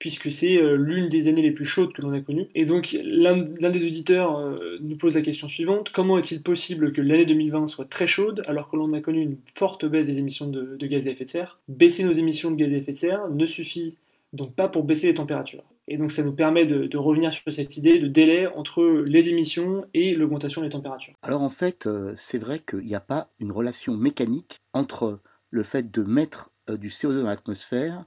puisque 0.00 0.32
c'est 0.32 0.56
euh, 0.56 0.76
l'une 0.76 1.08
des 1.08 1.28
années 1.28 1.42
les 1.42 1.52
plus 1.52 1.66
chaudes 1.66 1.92
que 1.92 2.02
l'on 2.02 2.12
a 2.12 2.20
connues. 2.20 2.48
Et 2.56 2.64
donc 2.64 2.96
l'un 3.04 3.36
des 3.36 3.86
auditeurs 3.86 4.38
euh, 4.38 4.78
nous 4.80 4.96
pose 4.96 5.14
la 5.14 5.20
question 5.20 5.46
suivante, 5.46 5.90
comment 5.92 6.18
est-il 6.18 6.42
possible 6.42 6.92
que 6.92 7.00
l'année 7.00 7.26
2020 7.26 7.68
soit 7.68 7.84
très 7.84 8.08
chaude 8.08 8.42
alors 8.48 8.68
que 8.68 8.76
l'on 8.76 8.92
a 8.94 9.00
connu 9.00 9.20
une 9.20 9.36
forte 9.54 9.84
baisse 9.84 10.08
des 10.08 10.18
émissions 10.18 10.48
de, 10.48 10.76
gaz 10.86 11.06
à 11.06 11.10
effet 11.10 11.24
de 11.24 11.28
serre? 11.28 11.60
Baisser 11.68 12.02
nos 12.02 12.12
émissions 12.12 12.50
de 12.50 12.56
gaz 12.56 12.72
à 12.72 12.76
effet 12.76 12.92
de 12.92 12.96
serre 12.96 13.28
ne 13.28 13.46
suffit 13.46 13.94
donc 14.32 14.54
pas 14.54 14.68
pour 14.68 14.84
baisser 14.84 15.08
les 15.08 15.14
températures. 15.14 15.64
Et 15.86 15.98
donc 15.98 16.12
ça 16.12 16.22
nous 16.22 16.32
permet 16.32 16.64
de, 16.64 16.96
revenir 16.96 17.32
sur 17.32 17.52
cette 17.52 17.76
idée 17.76 17.98
de 17.98 18.08
délai 18.08 18.46
entre 18.46 18.82
les 19.04 19.28
émissions 19.28 19.84
et 19.92 20.14
l'augmentation 20.14 20.62
des 20.62 20.70
températures. 20.70 21.14
Alors 21.22 21.42
en 21.42 21.50
fait, 21.50 21.86
euh, 21.86 22.14
c'est 22.16 22.38
vrai 22.38 22.60
qu'il 22.66 22.86
n'y 22.86 22.94
a 22.94 23.00
pas 23.00 23.28
une 23.38 23.52
relation 23.52 23.94
mécanique 23.94 24.60
entre 24.72 25.20
le 25.50 25.62
fait 25.62 25.90
de 25.90 26.02
mettre 26.02 26.50
du 26.68 26.88
CO2 26.88 27.22
dans 27.22 27.26
l'atmosphère 27.26 28.04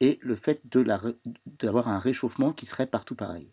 et 0.00 0.18
le 0.22 0.36
fait 0.36 0.62
d'avoir 0.64 1.88
un 1.88 1.98
réchauffement 1.98 2.52
qui 2.52 2.66
serait 2.66 2.86
partout 2.86 3.14
pareil. 3.14 3.52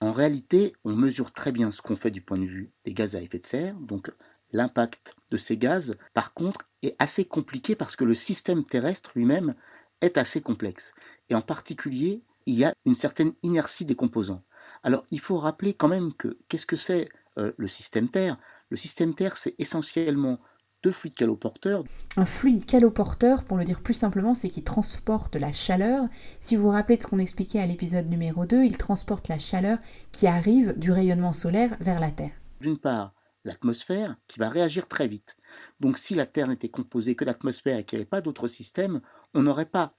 En 0.00 0.12
réalité, 0.12 0.74
on 0.84 0.94
mesure 0.94 1.32
très 1.32 1.50
bien 1.50 1.72
ce 1.72 1.82
qu'on 1.82 1.96
fait 1.96 2.10
du 2.10 2.20
point 2.20 2.38
de 2.38 2.44
vue 2.44 2.70
des 2.84 2.94
gaz 2.94 3.16
à 3.16 3.20
effet 3.20 3.38
de 3.38 3.46
serre, 3.46 3.74
donc 3.80 4.12
l'impact 4.52 5.14
de 5.30 5.36
ces 5.36 5.56
gaz, 5.56 5.96
par 6.14 6.34
contre, 6.34 6.68
est 6.82 6.94
assez 6.98 7.24
compliqué 7.24 7.74
parce 7.74 7.96
que 7.96 8.04
le 8.04 8.14
système 8.14 8.64
terrestre 8.64 9.12
lui-même 9.14 9.54
est 10.00 10.16
assez 10.16 10.40
complexe. 10.40 10.94
Et 11.28 11.34
en 11.34 11.42
particulier, 11.42 12.22
il 12.46 12.54
y 12.54 12.64
a 12.64 12.74
une 12.86 12.94
certaine 12.94 13.34
inertie 13.42 13.84
des 13.84 13.96
composants. 13.96 14.44
Alors, 14.82 15.04
il 15.10 15.20
faut 15.20 15.38
rappeler 15.38 15.74
quand 15.74 15.88
même 15.88 16.14
que 16.14 16.38
qu'est-ce 16.48 16.66
que 16.66 16.76
c'est 16.76 17.08
euh, 17.36 17.52
le 17.56 17.68
système 17.68 18.08
Terre? 18.08 18.38
Le 18.70 18.76
système 18.76 19.14
Terre, 19.14 19.36
c'est 19.36 19.54
essentiellement 19.58 20.40
deux 20.82 20.92
fluides 20.92 21.14
caloporteurs. 21.14 21.84
Un 22.16 22.24
fluide 22.24 22.64
caloporteur, 22.64 23.44
pour 23.44 23.56
le 23.56 23.64
dire 23.64 23.80
plus 23.80 23.94
simplement, 23.94 24.34
c'est 24.34 24.48
qu'il 24.48 24.64
transporte 24.64 25.36
la 25.36 25.52
chaleur. 25.52 26.06
Si 26.40 26.56
vous 26.56 26.64
vous 26.64 26.68
rappelez 26.70 26.96
de 26.96 27.02
ce 27.02 27.08
qu'on 27.08 27.18
expliquait 27.18 27.60
à 27.60 27.66
l'épisode 27.66 28.08
numéro 28.08 28.46
2, 28.46 28.64
il 28.64 28.78
transporte 28.78 29.28
la 29.28 29.38
chaleur 29.38 29.78
qui 30.12 30.26
arrive 30.26 30.78
du 30.78 30.92
rayonnement 30.92 31.32
solaire 31.32 31.76
vers 31.80 32.00
la 32.00 32.10
Terre. 32.10 32.32
D'une 32.60 32.78
part, 32.78 33.14
l'atmosphère 33.44 34.16
qui 34.28 34.38
va 34.38 34.48
réagir 34.48 34.88
très 34.88 35.08
vite. 35.08 35.36
Donc 35.80 35.98
si 35.98 36.14
la 36.14 36.26
Terre 36.26 36.48
n'était 36.48 36.68
composée 36.68 37.16
que 37.16 37.24
d'atmosphère 37.24 37.78
et 37.78 37.84
qu'il 37.84 37.96
n'y 37.96 38.02
avait 38.02 38.08
pas 38.08 38.20
d'autres 38.20 38.48
systèmes, 38.48 39.00
on 39.34 39.42
n'aurait 39.42 39.66
pas 39.66 39.94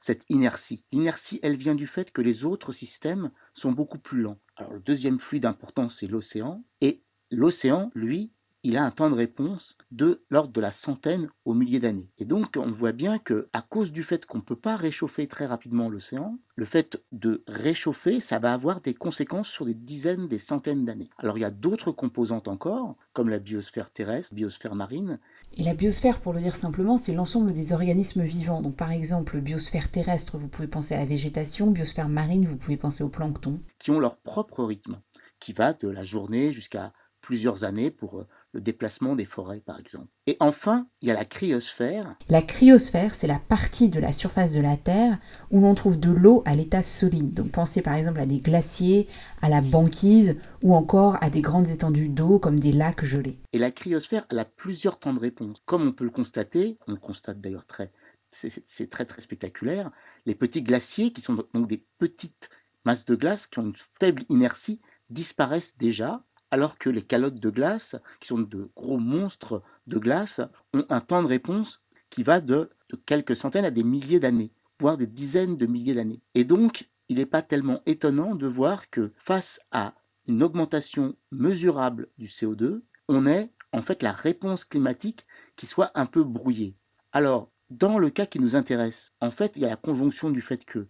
cette 0.00 0.24
inertie. 0.28 0.82
L'inertie, 0.90 1.38
elle 1.42 1.56
vient 1.56 1.74
du 1.74 1.86
fait 1.86 2.10
que 2.10 2.22
les 2.22 2.44
autres 2.44 2.72
systèmes 2.72 3.30
sont 3.52 3.72
beaucoup 3.72 3.98
plus 3.98 4.22
lents. 4.22 4.38
Alors 4.56 4.72
le 4.72 4.80
deuxième 4.80 5.20
fluide 5.20 5.44
important, 5.44 5.88
c'est 5.88 6.06
l'océan. 6.06 6.64
Et 6.80 7.02
l'océan, 7.30 7.90
lui, 7.94 8.32
il 8.64 8.78
a 8.78 8.84
un 8.84 8.90
temps 8.90 9.10
de 9.10 9.14
réponse 9.14 9.76
de 9.90 10.24
l'ordre 10.30 10.52
de 10.52 10.60
la 10.60 10.72
centaine 10.72 11.28
au 11.44 11.52
millier 11.52 11.80
d'années. 11.80 12.08
Et 12.16 12.24
donc, 12.24 12.56
on 12.56 12.72
voit 12.72 12.92
bien 12.92 13.18
que, 13.18 13.48
à 13.52 13.60
cause 13.60 13.92
du 13.92 14.02
fait 14.02 14.24
qu'on 14.24 14.38
ne 14.38 14.42
peut 14.42 14.56
pas 14.56 14.74
réchauffer 14.74 15.26
très 15.26 15.44
rapidement 15.44 15.90
l'océan, 15.90 16.38
le 16.56 16.64
fait 16.64 17.02
de 17.12 17.44
réchauffer, 17.46 18.20
ça 18.20 18.38
va 18.38 18.54
avoir 18.54 18.80
des 18.80 18.94
conséquences 18.94 19.48
sur 19.48 19.66
des 19.66 19.74
dizaines, 19.74 20.28
des 20.28 20.38
centaines 20.38 20.86
d'années. 20.86 21.10
Alors, 21.18 21.36
il 21.36 21.42
y 21.42 21.44
a 21.44 21.50
d'autres 21.50 21.92
composantes 21.92 22.48
encore, 22.48 22.96
comme 23.12 23.28
la 23.28 23.38
biosphère 23.38 23.90
terrestre, 23.90 24.34
biosphère 24.34 24.74
marine. 24.74 25.18
Et 25.52 25.62
la 25.62 25.74
biosphère, 25.74 26.20
pour 26.20 26.32
le 26.32 26.40
dire 26.40 26.54
simplement, 26.54 26.96
c'est 26.96 27.14
l'ensemble 27.14 27.52
des 27.52 27.74
organismes 27.74 28.22
vivants. 28.22 28.62
Donc, 28.62 28.76
par 28.76 28.92
exemple, 28.92 29.42
biosphère 29.42 29.90
terrestre, 29.90 30.38
vous 30.38 30.48
pouvez 30.48 30.68
penser 30.68 30.94
à 30.94 31.00
la 31.00 31.06
végétation, 31.06 31.70
biosphère 31.70 32.08
marine, 32.08 32.46
vous 32.46 32.56
pouvez 32.56 32.78
penser 32.78 33.04
au 33.04 33.10
plancton. 33.10 33.60
Qui 33.78 33.90
ont 33.90 34.00
leur 34.00 34.16
propre 34.16 34.64
rythme, 34.64 35.02
qui 35.38 35.52
va 35.52 35.74
de 35.74 35.88
la 35.88 36.04
journée 36.04 36.50
jusqu'à 36.50 36.94
plusieurs 37.24 37.64
années 37.64 37.90
pour 37.90 38.20
euh, 38.20 38.26
le 38.54 38.60
déplacement 38.60 39.16
des 39.16 39.24
forêts, 39.24 39.60
par 39.60 39.78
exemple. 39.80 40.06
Et 40.26 40.36
enfin, 40.38 40.86
il 41.02 41.08
y 41.08 41.10
a 41.10 41.14
la 41.14 41.24
cryosphère. 41.24 42.14
La 42.28 42.40
cryosphère, 42.40 43.14
c'est 43.14 43.26
la 43.26 43.40
partie 43.40 43.88
de 43.88 43.98
la 43.98 44.12
surface 44.12 44.52
de 44.52 44.60
la 44.60 44.76
Terre 44.76 45.18
où 45.50 45.60
l'on 45.60 45.74
trouve 45.74 45.98
de 45.98 46.10
l'eau 46.10 46.42
à 46.46 46.54
l'état 46.54 46.84
solide. 46.84 47.34
Donc 47.34 47.50
pensez 47.50 47.82
par 47.82 47.94
exemple 47.94 48.20
à 48.20 48.26
des 48.26 48.38
glaciers, 48.38 49.08
à 49.42 49.48
la 49.48 49.60
banquise 49.60 50.36
ou 50.62 50.74
encore 50.74 51.18
à 51.20 51.30
des 51.30 51.42
grandes 51.42 51.68
étendues 51.68 52.08
d'eau 52.08 52.38
comme 52.38 52.60
des 52.60 52.72
lacs 52.72 53.04
gelés. 53.04 53.40
Et 53.52 53.58
la 53.58 53.72
cryosphère, 53.72 54.24
elle 54.30 54.38
a 54.38 54.44
plusieurs 54.44 55.00
temps 55.00 55.12
de 55.12 55.20
réponse. 55.20 55.58
Comme 55.66 55.88
on 55.88 55.92
peut 55.92 56.04
le 56.04 56.10
constater, 56.10 56.78
on 56.86 56.92
le 56.92 56.98
constate 56.98 57.40
d'ailleurs 57.40 57.66
très, 57.66 57.90
c'est 58.30 58.90
très 58.90 59.04
très 59.04 59.20
spectaculaire, 59.20 59.90
les 60.26 60.34
petits 60.34 60.62
glaciers, 60.62 61.12
qui 61.12 61.20
sont 61.20 61.44
donc 61.52 61.68
des 61.68 61.84
petites 61.98 62.50
masses 62.84 63.04
de 63.04 63.16
glace 63.16 63.48
qui 63.48 63.58
ont 63.58 63.66
une 63.66 63.76
faible 63.98 64.24
inertie, 64.28 64.80
disparaissent 65.10 65.76
déjà 65.76 66.22
alors 66.54 66.78
que 66.78 66.88
les 66.88 67.02
calottes 67.02 67.40
de 67.40 67.50
glace, 67.50 67.96
qui 68.20 68.28
sont 68.28 68.38
de 68.38 68.70
gros 68.76 69.00
monstres 69.00 69.60
de 69.88 69.98
glace, 69.98 70.40
ont 70.72 70.84
un 70.88 71.00
temps 71.00 71.20
de 71.20 71.26
réponse 71.26 71.80
qui 72.10 72.22
va 72.22 72.40
de, 72.40 72.70
quelques 73.06 73.34
centaines 73.34 73.64
à 73.64 73.72
des 73.72 73.82
milliers 73.82 74.20
d'années, 74.20 74.52
voire 74.78 74.96
des 74.96 75.08
dizaines 75.08 75.56
de 75.56 75.66
milliers 75.66 75.94
d'années. 75.94 76.20
Et 76.36 76.44
donc, 76.44 76.88
il 77.08 77.16
n'est 77.16 77.26
pas 77.26 77.42
tellement 77.42 77.82
étonnant 77.86 78.36
de 78.36 78.46
voir 78.46 78.88
que 78.88 79.10
face 79.16 79.58
à 79.72 79.94
une 80.28 80.44
augmentation 80.44 81.16
mesurable 81.32 82.06
du 82.18 82.28
CO2, 82.28 82.82
on 83.08 83.26
ait 83.26 83.50
en 83.72 83.82
fait 83.82 84.04
la 84.04 84.12
réponse 84.12 84.64
climatique 84.64 85.26
qui 85.56 85.66
soit 85.66 85.90
un 85.96 86.06
peu 86.06 86.22
brouillée. 86.22 86.76
Alors, 87.10 87.50
dans 87.70 87.98
le 87.98 88.10
cas 88.10 88.26
qui 88.26 88.38
nous 88.38 88.54
intéresse, 88.54 89.12
en 89.20 89.32
fait, 89.32 89.56
il 89.56 89.62
y 89.62 89.66
a 89.66 89.70
la 89.70 89.76
conjonction 89.76 90.30
du 90.30 90.40
fait 90.40 90.64
que 90.64 90.86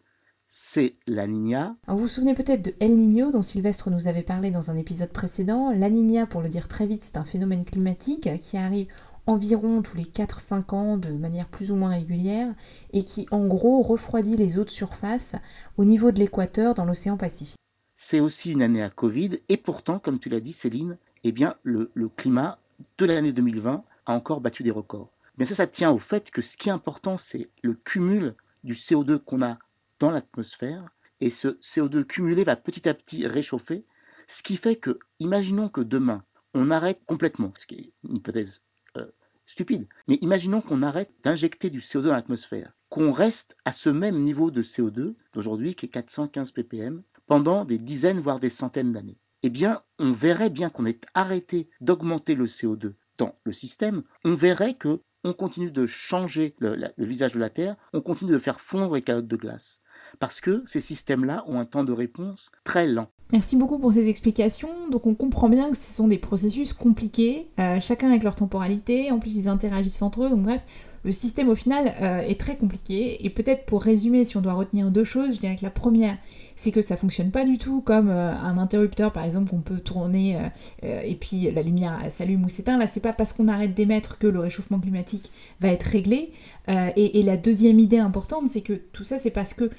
c'est 0.57 0.95
la 1.07 1.27
Niña. 1.27 1.77
vous 1.89 1.99
vous 1.99 2.09
souvenez 2.09 2.35
peut-être 2.35 2.63
de 2.63 2.75
El 2.79 2.97
Niño 2.97 3.31
dont 3.31 3.43
Sylvestre 3.43 3.91
nous 3.91 4.07
avait 4.07 4.23
parlé 4.23 4.53
dans 4.53 4.71
un 4.71 4.77
épisode 4.77 5.11
précédent. 5.11 5.73
La 5.73 5.91
Niña, 5.91 6.27
pour 6.27 6.43
le 6.43 6.49
dire 6.49 6.67
très 6.69 6.87
vite, 6.87 7.03
c'est 7.03 7.17
un 7.17 7.25
phénomène 7.25 7.65
climatique 7.65 8.29
qui 8.41 8.57
arrive 8.57 8.87
environ 9.27 9.83
tous 9.83 9.97
les 9.97 10.05
4-5 10.05 10.75
ans 10.75 10.97
de 10.97 11.11
manière 11.11 11.47
plus 11.47 11.73
ou 11.73 11.77
moins 11.77 11.91
régulière 11.91 12.55
et 12.93 13.05
qui 13.05 13.27
en 13.31 13.47
gros 13.47 13.83
refroidit 13.83 14.37
les 14.37 14.59
eaux 14.59 14.65
de 14.65 14.71
surface 14.71 15.35
au 15.77 15.85
niveau 15.85 16.13
de 16.13 16.21
l'équateur 16.21 16.75
dans 16.75 16.85
l'océan 16.85 17.17
Pacifique. 17.17 17.59
C'est 17.97 18.21
aussi 18.21 18.53
une 18.53 18.63
année 18.63 18.83
à 18.83 18.91
Covid 18.91 19.41
et 19.49 19.57
pourtant, 19.57 19.99
comme 19.99 20.21
tu 20.21 20.29
l'as 20.29 20.41
dit 20.41 20.53
Céline, 20.53 20.99
eh 21.25 21.33
bien, 21.33 21.57
le, 21.63 21.91
climat 22.17 22.59
de 22.99 23.07
l'année 23.07 23.33
2020 23.33 23.85
a 24.07 24.13
encore 24.13 24.41
battu 24.41 24.63
des 24.63 24.71
records. 24.71 25.11
Mais 25.37 25.47
ça, 25.47 25.55
ça 25.57 25.67
tient 25.67 25.91
au 25.91 25.99
fait 25.99 26.31
que 26.31 26.43
ce 26.43 26.57
qui 26.57 26.69
est 26.69 26.73
important, 26.73 27.17
c'est 27.17 27.49
le 27.63 27.75
cumul 27.75 28.35
du 28.63 28.75
CO2 28.75 29.19
qu'on 29.19 29.43
a 29.43 29.59
dans 30.01 30.11
l'atmosphère 30.11 30.89
et 31.21 31.31
ce 31.31 31.49
CO2 31.61 32.05
cumulé 32.05 32.45
va 32.45 32.57
petit 32.57 32.89
à 32.89 32.95
petit 32.95 33.27
réchauffer, 33.27 33.85
ce 34.29 34.43
qui 34.43 34.57
fait 34.57 34.77
que, 34.77 34.99
imaginons 35.21 35.69
que 35.69 35.81
demain, 35.81 36.25
on 36.55 36.71
arrête 36.71 37.01
complètement, 37.07 37.53
ce 37.57 37.67
qui 37.67 37.75
est 37.77 37.93
une 38.09 38.17
hypothèse 38.17 38.63
euh, 38.97 39.07
stupide, 39.47 39.87
mais 40.09 40.17
imaginons 40.17 40.61
qu'on 40.61 40.83
arrête 40.83 41.11
d'injecter 41.23 41.71
du 41.71 41.81
CO2 41.81 42.03
dans 42.03 42.13
l'atmosphère, 42.13 42.73
qu'on 42.89 43.13
reste 43.13 43.57
à 43.65 43.73
ce 43.73 43.91
même 43.91 44.23
niveau 44.23 44.51
de 44.51 44.63
CO2 44.63 45.15
d'aujourd'hui, 45.33 45.75
qui 45.75 45.87
est 45.87 45.91
415 45.91 46.53
ppm, 46.53 47.03
pendant 47.27 47.65
des 47.65 47.79
dizaines, 47.79 48.21
voire 48.21 48.41
des 48.41 48.51
centaines 48.51 48.93
d'années. 48.93 49.19
Eh 49.43 49.51
bien, 49.51 49.83
on 49.99 50.13
verrait 50.13 50.51
bien 50.51 50.71
qu'on 50.71 50.87
ait 50.87 51.01
arrêté 51.15 51.69
d'augmenter 51.81 52.35
le 52.35 52.47
CO2 52.47 52.95
dans 53.19 53.35
le 53.45 53.53
système, 53.53 54.03
on 54.25 54.35
verrait 54.35 54.75
que 54.75 55.01
on 55.27 55.33
continue 55.33 55.71
de 55.71 55.87
changer 55.87 56.55
le, 56.59 56.77
le, 56.77 57.07
visage 57.07 57.33
de 57.33 57.39
la 57.39 57.49
Terre, 57.49 57.77
on 57.95 58.03
continue 58.03 58.33
de 58.33 58.39
faire 58.39 58.61
fondre 58.61 58.95
les 58.95 59.03
calottes 59.03 59.27
de 59.27 59.37
glace 59.37 59.81
parce 60.19 60.41
que 60.41 60.63
ces 60.67 60.81
systèmes-là 60.81 61.45
ont 61.47 61.59
un 61.59 61.65
temps 61.65 61.85
de 61.85 61.93
réponse 61.93 62.51
très 62.65 62.87
lent. 62.87 63.09
Merci 63.33 63.57
beaucoup 63.57 63.79
pour 63.79 63.93
ces 63.93 64.09
explications. 64.09 64.69
Donc 64.91 65.07
on 65.07 65.15
comprend 65.15 65.49
bien 65.49 65.71
que 65.71 65.77
ce 65.77 65.93
sont 65.93 66.07
des 66.07 66.19
processus 66.19 66.73
compliqués, 66.73 67.49
euh, 67.59 67.81
chacun 67.81 68.09
avec 68.09 68.23
leur 68.23 68.37
temporalité, 68.37 69.11
en 69.11 69.19
plus 69.19 69.35
ils 69.37 69.49
interagissent 69.49 70.03
entre 70.03 70.25
eux, 70.25 70.31
donc 70.31 70.43
bref, 70.43 70.63
le 71.05 71.13
système 71.13 71.49
au 71.49 71.55
final 71.55 71.95
euh, 72.01 72.21
est 72.21 72.39
très 72.39 72.57
compliqué. 72.57 73.27
Et 73.27 73.31
peut-être 73.31 73.67
pour 73.67 73.83
résumer, 73.83 74.25
si 74.25 74.37
on 74.37 74.41
doit 74.41 74.53
retenir 74.53 74.91
deux 74.91 75.05
choses, 75.05 75.35
je 75.35 75.41
dirais 75.41 75.57
que 75.57 75.65
la 75.65 75.71
première, 75.71 76.17
c'est 76.55 76.71
que 76.71 76.81
ça 76.81 76.97
fonctionne 76.97 77.31
pas 77.31 77.45
du 77.45 77.59
tout 77.59 77.81
comme 77.81 78.09
euh, 78.09 78.33
un 78.33 78.57
interrupteur 78.57 79.13
par 79.13 79.25
exemple 79.25 79.51
qu'on 79.51 79.61
peut 79.61 79.81
tourner 79.81 80.39
et 80.83 81.15
puis 81.17 81.51
la 81.51 81.63
lumière 81.63 81.99
s'allume 82.11 82.45
ou 82.45 82.49
s'éteint. 82.49 82.79
Là, 82.79 82.87
c'est 82.87 83.01
pas 83.01 83.13
parce 83.13 83.33
qu'on 83.33 83.49
arrête 83.49 83.75
d'émettre 83.75 84.17
que 84.19 84.27
le 84.27 84.39
réchauffement 84.39 84.79
climatique 84.79 85.31
va 85.61 85.69
être 85.69 85.83
réglé. 85.83 86.33
Et, 86.69 87.19
et, 87.19 87.23
la 87.23 87.37
deuxième 87.37 87.81
idée 87.81 87.99
importante, 87.99 88.49
c'est 88.49 88.61
que 88.61 88.75
tout 88.75 89.05
ça, 89.05 89.19
c'est 89.19 89.31
parce 89.31 89.55
que 89.55 89.71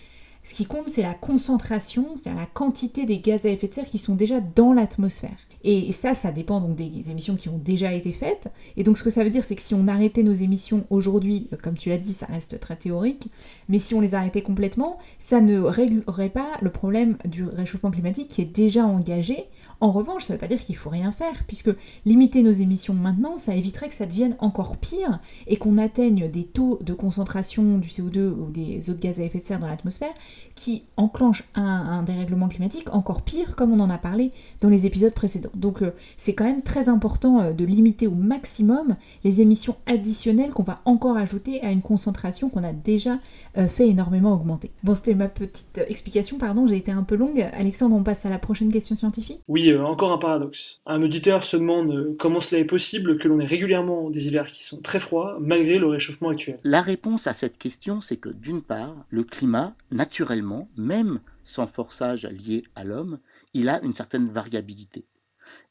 ce 0.46 0.54
qui 0.54 0.68
compte, 0.68 0.90
c'est 0.90 1.02
la 1.02 1.16
concentration, 1.16 2.06
c'est-à-dire 2.16 2.40
la 2.40 2.46
quantité 2.46 3.06
des 3.06 3.18
gaz 3.18 3.48
à 3.48 3.50
effet 3.50 3.68
de 3.68 3.74
serre 3.74 3.90
qui 3.90 3.98
sont 3.98 4.14
déjà 4.14 4.40
dans 4.42 4.74
l'atmosphère. 4.74 5.36
Et 5.68 5.92
ça, 5.92 6.14
ça 6.14 6.32
dépend 6.32 6.62
donc 6.62 6.76
des 6.76 7.10
émissions 7.10 7.36
qui 7.36 7.50
ont 7.50 7.58
déjà 7.58 7.92
été 7.92 8.12
faites. 8.12 8.50
Et 8.78 8.84
donc 8.84 9.00
ce 9.00 9.04
que 9.04 9.10
ça 9.10 9.24
veut 9.24 9.32
dire, 9.32 9.44
c'est 9.44 9.56
que 9.56 9.64
si 9.64 9.74
on 9.74 9.88
arrêtait 9.88 10.22
nos 10.22 10.32
émissions 10.32 10.86
aujourd'hui, 10.92 11.48
euh, 11.52 11.58
comme 11.60 11.76
tu 11.76 11.90
l'as 11.90 11.98
dit, 11.98 12.14
ça 12.14 12.28
reste 12.28 12.60
très 12.60 12.76
théorique, 12.76 13.30
mais 13.68 13.80
si 13.80 13.96
on 13.96 14.02
les 14.02 14.14
arrêtait 14.14 14.44
complètement, 14.44 15.00
ça 15.18 15.42
ne 15.42 15.60
réglerait 15.60 16.30
pas 16.30 16.60
le 16.62 16.70
problème 16.70 17.18
du 17.26 17.44
réchauffement 17.44 17.90
climatique 17.90 18.28
qui 18.28 18.42
est 18.44 18.46
déjà 18.46 18.86
engagé 18.86 19.46
en 19.82 19.92
revanche, 19.92 20.24
ça 20.24 20.34
ne 20.34 20.38
veut 20.38 20.42
pas 20.42 20.48
dire 20.48 20.60
qu'il 20.60 20.76
faut 20.76 20.90
rien 20.90 21.12
faire, 21.12 21.44
puisque 21.48 21.72
limiter 22.06 22.44
nos 22.44 22.52
émissions 22.52 22.94
maintenant, 22.94 23.38
ça 23.38 23.56
éviterait 23.56 23.90
que 23.90 23.94
ça 23.94 24.06
devienne 24.06 24.36
encore 24.40 24.78
pire 24.78 25.20
et 25.48 25.58
qu'on 25.58 25.78
atteigne 25.78 26.30
des 26.30 26.44
taux 26.44 26.80
de 26.82 26.94
concentration 26.94 27.78
du 27.78 27.88
CO2 27.88 28.30
ou 28.30 28.50
des 28.52 28.90
autres 28.90 29.00
gaz 29.00 29.20
à 29.20 29.24
effet 29.24 29.40
de 29.40 29.44
serre 29.44 29.60
dans 29.60 29.68
l'atmosphère 29.68 30.14
qui 30.56 30.84
enclenchent 30.98 31.44
un, 31.56 32.04
dérèglement 32.04 32.48
climatique 32.48 32.94
encore 32.94 33.22
pire, 33.22 33.56
comme 33.56 33.72
on 33.74 33.80
en 33.80 33.90
a 33.90 33.98
parlé 33.98 34.32
dans 34.62 34.70
les 34.70 34.86
épisodes 34.86 35.14
précédents. 35.14 35.52
Donc 35.56 35.82
euh, 35.82 35.92
c'est 36.18 36.34
quand 36.34 36.44
même 36.44 36.62
très 36.62 36.90
important 36.90 37.40
euh, 37.40 37.54
de 37.54 37.66
limiter 37.66 38.08
au 38.08 38.12
maximum 38.12 38.96
les 39.24 39.42
émissions 39.42 39.76
additionnelles 39.86 40.52
qu'on 40.52 40.64
va 40.64 40.82
encore 40.86 41.18
ajouter 41.18 41.62
à 41.62 41.72
une 41.72 41.82
concentration 41.82 42.50
qu'on 42.50 42.64
a 42.64 42.74
déjà 42.74 43.20
euh, 43.58 43.68
fait 43.68 43.88
énormément 43.88 44.34
augmenter. 44.34 44.72
Bon, 44.84 44.96
c'était 44.96 45.16
ma 45.16 45.28
petite 45.28 45.80
explication, 45.88 46.38
pardon, 46.38 46.68
j'ai 46.68 46.78
été 46.78 46.92
un 46.92 47.04
peu 47.04 47.16
longue. 47.16 47.46
Alexandre, 47.54 47.96
on 47.96 48.04
passe 48.04 48.26
à 48.26 48.30
la 48.30 48.40
prochaine 48.40 48.72
question 48.72 48.96
scientifique? 48.96 49.42
Oui, 49.48 49.72
euh, 49.76 49.86
encore 49.86 50.12
un 50.12 50.18
paradoxe. 50.18 50.82
Un 50.86 51.02
auditeur 51.02 51.44
se 51.44 51.58
demande 51.58 51.92
euh, 51.92 52.16
comment 52.18 52.42
cela 52.42 52.62
est 52.62 52.66
possible 52.66 53.18
que 53.18 53.28
l'on 53.28 53.40
ait 53.40 53.46
régulièrement 53.46 54.10
des 54.10 54.28
hivers 54.28 54.52
qui 54.52 54.64
sont 54.64 54.82
très 54.82 55.00
froids 55.00 55.38
malgré 55.40 55.78
le 55.78 55.88
réchauffement 55.88 56.30
actuel. 56.30 56.60
La 56.64 56.82
réponse 56.82 57.28
à 57.28 57.34
cette 57.34 57.58
question, 57.58 58.02
c'est 58.02 58.18
que 58.18 58.30
d'une 58.30 58.62
part, 58.62 59.06
le 59.10 59.24
climat, 59.24 59.76
naturellement, 59.92 60.70
même 60.78 61.20
sans 61.44 61.68
forçage 61.68 62.26
lié 62.26 62.64
à 62.76 62.84
l'homme, 62.84 63.20
il 63.54 63.70
a 63.70 63.82
une 63.84 63.94
certaine 63.94 64.30
variabilité. 64.30 65.06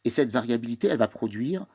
Et 0.05 0.11
cette 0.11 0.31
variabilité, 0.31 0.89
elle 0.89 0.99
va 0.99 1.09
produire 1.09 1.67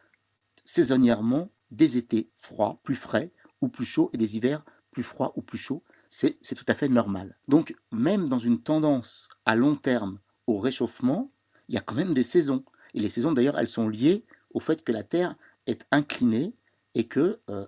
saisonnièrement 0.66 1.50
des 1.72 1.98
étés 1.98 2.30
froids, 2.38 2.80
plus 2.84 2.96
frais 2.96 3.32
ou 3.62 3.68
plus 3.68 3.86
chauds, 3.86 4.10
et 4.14 4.18
des 4.18 4.38
hivers 4.38 4.64
plus 4.92 5.04
froids 5.04 5.34
ou 5.36 5.42
plus 5.42 5.58
chauds. 5.58 5.84
C'est 6.10 6.56
tout 6.56 6.66
à 6.68 6.74
fait 6.74 6.90
normal. 6.90 7.38
Donc, 7.48 7.76
même 7.92 8.30
dans 8.30 8.40
une 8.40 8.62
tendance 8.62 9.30
à 9.46 9.56
long 9.56 9.76
terme 9.76 10.20
au 10.48 10.60
réchauffement, 10.60 11.32
il 11.70 11.76
y 11.76 11.78
a 11.78 11.82
quand 11.82 11.96
même 11.96 12.14
des 12.14 12.24
saisons. 12.24 12.66
Et 12.94 13.00
les 13.00 13.10
saisons, 13.10 13.32
d'ailleurs, 13.32 13.58
elles 13.58 13.68
sont 13.68 13.88
liées 13.88 14.26
au 14.54 14.60
fait 14.60 14.84
que 14.84 14.92
la 14.92 15.04
Terre 15.04 15.36
est 15.68 15.86
inclinée 15.92 16.56
et 16.96 17.08
que 17.08 17.40
euh, 17.50 17.66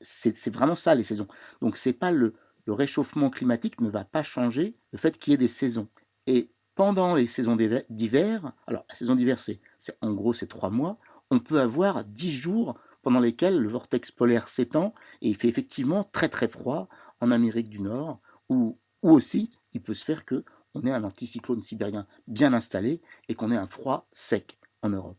c'est 0.00 0.50
vraiment 0.50 0.74
ça 0.74 0.94
les 0.94 1.04
saisons. 1.04 1.28
Donc 1.62 1.76
c'est 1.76 1.92
pas 1.92 2.10
le, 2.10 2.34
réchauffement 2.66 3.30
climatique 3.30 3.80
ne 3.80 3.90
va 3.90 4.04
pas 4.04 4.22
changer 4.22 4.76
le 4.92 4.98
fait 4.98 5.18
qu'il 5.18 5.32
y 5.32 5.34
ait 5.34 5.38
des 5.38 5.48
saisons. 5.48 5.88
Et 6.28 6.52
pendant 6.76 7.16
les 7.16 7.26
saisons 7.26 7.56
d'hiver, 7.56 8.52
alors 8.68 8.84
la 8.88 8.94
saison 8.94 9.16
d'hiver 9.16 9.40
c'est 9.40 9.60
en 10.02 10.12
gros 10.12 10.34
c'est 10.34 10.46
trois 10.46 10.70
mois, 10.70 10.96
on 11.32 11.40
peut 11.40 11.58
avoir 11.58 12.04
dix 12.04 12.30
jours 12.30 12.78
pendant 13.02 13.18
lesquels 13.18 13.58
le 13.58 13.68
vortex 13.68 14.12
polaire 14.12 14.46
s'étend 14.46 14.94
et 15.20 15.30
il 15.30 15.36
fait 15.36 15.48
effectivement 15.48 16.04
très 16.04 16.28
très 16.28 16.46
froid 16.46 16.88
en 17.20 17.32
Amérique 17.32 17.70
du 17.70 17.80
Nord 17.80 18.20
ou 18.48 18.78
aussi 19.02 19.50
il 19.72 19.82
peut 19.82 19.94
se 19.94 20.04
faire 20.04 20.24
que 20.24 20.44
on 20.74 20.82
ait 20.86 20.92
un 20.92 21.04
anticyclone 21.04 21.60
sibérien 21.60 22.06
bien 22.26 22.52
installé 22.52 23.00
et 23.28 23.34
qu'on 23.34 23.50
ait 23.50 23.56
un 23.56 23.66
froid 23.66 24.06
sec 24.12 24.58
en 24.82 24.90
Europe. 24.90 25.18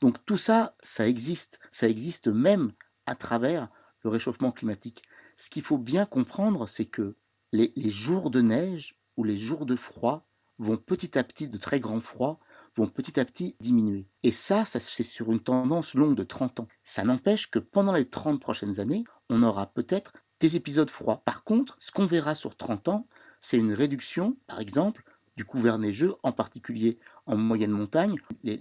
Donc 0.00 0.24
tout 0.26 0.36
ça, 0.36 0.72
ça 0.82 1.08
existe, 1.08 1.58
ça 1.70 1.88
existe 1.88 2.28
même 2.28 2.72
à 3.06 3.14
travers 3.14 3.68
le 4.02 4.10
réchauffement 4.10 4.52
climatique. 4.52 5.02
Ce 5.36 5.50
qu'il 5.50 5.62
faut 5.62 5.78
bien 5.78 6.06
comprendre, 6.06 6.68
c'est 6.68 6.86
que 6.86 7.16
les, 7.52 7.72
jours 7.90 8.30
de 8.30 8.40
neige 8.40 8.96
ou 9.16 9.24
les 9.24 9.38
jours 9.38 9.66
de 9.66 9.76
froid 9.76 10.26
vont 10.58 10.76
petit 10.76 11.18
à 11.18 11.24
petit, 11.24 11.48
de 11.48 11.58
très 11.58 11.80
grand 11.80 12.00
froid, 12.00 12.38
vont 12.76 12.86
petit 12.86 13.18
à 13.18 13.24
petit 13.24 13.56
diminuer. 13.60 14.06
Et 14.22 14.32
ça, 14.32 14.64
ça 14.64 14.78
c'est 14.78 15.02
sur 15.02 15.32
une 15.32 15.40
tendance 15.40 15.94
longue 15.94 16.14
de 16.14 16.22
30 16.22 16.60
ans. 16.60 16.68
Ça 16.84 17.02
n'empêche 17.02 17.50
que 17.50 17.58
pendant 17.58 17.92
les 17.92 18.08
30 18.08 18.40
prochaines 18.40 18.78
années, 18.78 19.04
on 19.28 19.42
aura 19.42 19.66
peut-être 19.66 20.12
des 20.38 20.56
épisodes 20.56 20.90
froids. 20.90 21.22
Par 21.24 21.44
contre, 21.44 21.76
ce 21.78 21.90
qu'on 21.90 22.06
verra 22.06 22.34
sur 22.34 22.56
30 22.56 22.88
ans, 22.88 23.06
c'est 23.40 23.56
une 23.56 23.72
réduction, 23.72 24.36
par 24.46 24.60
exemple, 24.60 25.02
du 25.36 25.44
couvert 25.44 25.78
neigeux, 25.78 26.14
en 26.22 26.32
particulier 26.32 26.98
en 27.26 27.36
moyenne 27.36 27.70
montagne. 27.70 28.16
Les, 28.42 28.60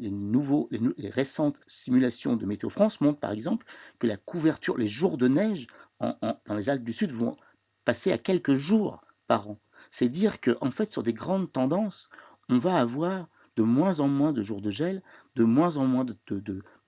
récentes 1.09 1.59
simulations 1.67 2.35
de 2.35 2.45
Météo 2.45 2.69
France 2.69 3.01
montrent 3.01 3.19
par 3.19 3.31
exemple 3.31 3.65
que 3.99 4.07
la 4.07 4.17
couverture, 4.17 4.77
les 4.77 4.87
jours 4.87 5.17
de 5.17 5.27
neige 5.27 5.67
dans 5.99 6.55
les 6.55 6.69
Alpes 6.69 6.83
du 6.83 6.93
Sud 6.93 7.11
vont 7.11 7.35
passer 7.83 8.11
à 8.11 8.17
quelques 8.17 8.55
jours 8.55 9.01
par 9.27 9.49
an. 9.49 9.59
C'est 9.91 10.09
dire 10.09 10.39
qu'en 10.39 10.67
en 10.67 10.71
fait, 10.71 10.91
sur 10.91 11.03
des 11.03 11.13
grandes 11.13 11.51
tendances, 11.51 12.09
on 12.47 12.59
va 12.59 12.77
avoir 12.77 13.27
de 13.57 13.63
moins 13.63 13.99
en 13.99 14.07
moins 14.07 14.31
de 14.31 14.41
jours 14.41 14.61
de 14.61 14.71
gel, 14.71 15.01
de 15.35 15.43
moins 15.43 15.75
en 15.77 15.85
moins 15.85 16.05
de, 16.05 16.15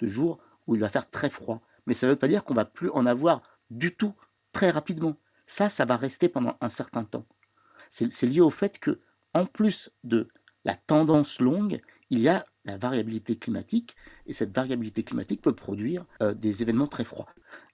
jours 0.02 0.40
où 0.68 0.76
il 0.76 0.82
va 0.82 0.90
faire 0.90 1.10
très 1.10 1.30
froid. 1.30 1.62
Mais 1.86 1.94
ça 1.94 2.08
ne 2.08 2.12
veut 2.14 2.18
pas 2.18 2.30
dire 2.30 2.46
qu'on 2.46 2.54
va 2.54 2.66
plus 2.66 2.90
en 2.92 3.06
avoir 3.06 3.42
du 3.70 3.94
tout 3.94 4.14
très 4.54 4.70
rapidement. 4.70 5.18
Ça, 5.48 5.70
ça 5.70 5.84
va 5.84 5.98
rester 5.98 6.30
pendant 6.30 6.56
un 6.62 6.70
certain 6.70 7.04
temps. 7.04 7.26
C'est 7.92 8.24
lié 8.24 8.40
au 8.42 8.50
fait 8.50 8.80
que, 8.80 9.00
en 9.34 9.46
plus 9.46 9.92
de 10.04 10.30
la 10.66 10.76
tendance 10.76 11.40
longue, 11.40 11.82
il 12.10 12.20
y 12.20 12.30
a 12.30 12.46
la 12.66 12.78
variabilité 12.78 13.38
climatique, 13.38 13.96
et 14.26 14.34
cette 14.34 14.56
variabilité 14.56 15.04
climatique 15.04 15.42
peut 15.42 15.56
produire 15.56 16.06
euh, 16.22 16.34
des 16.34 16.62
événements 16.62 16.88
très 16.88 17.04
froids. 17.04 17.28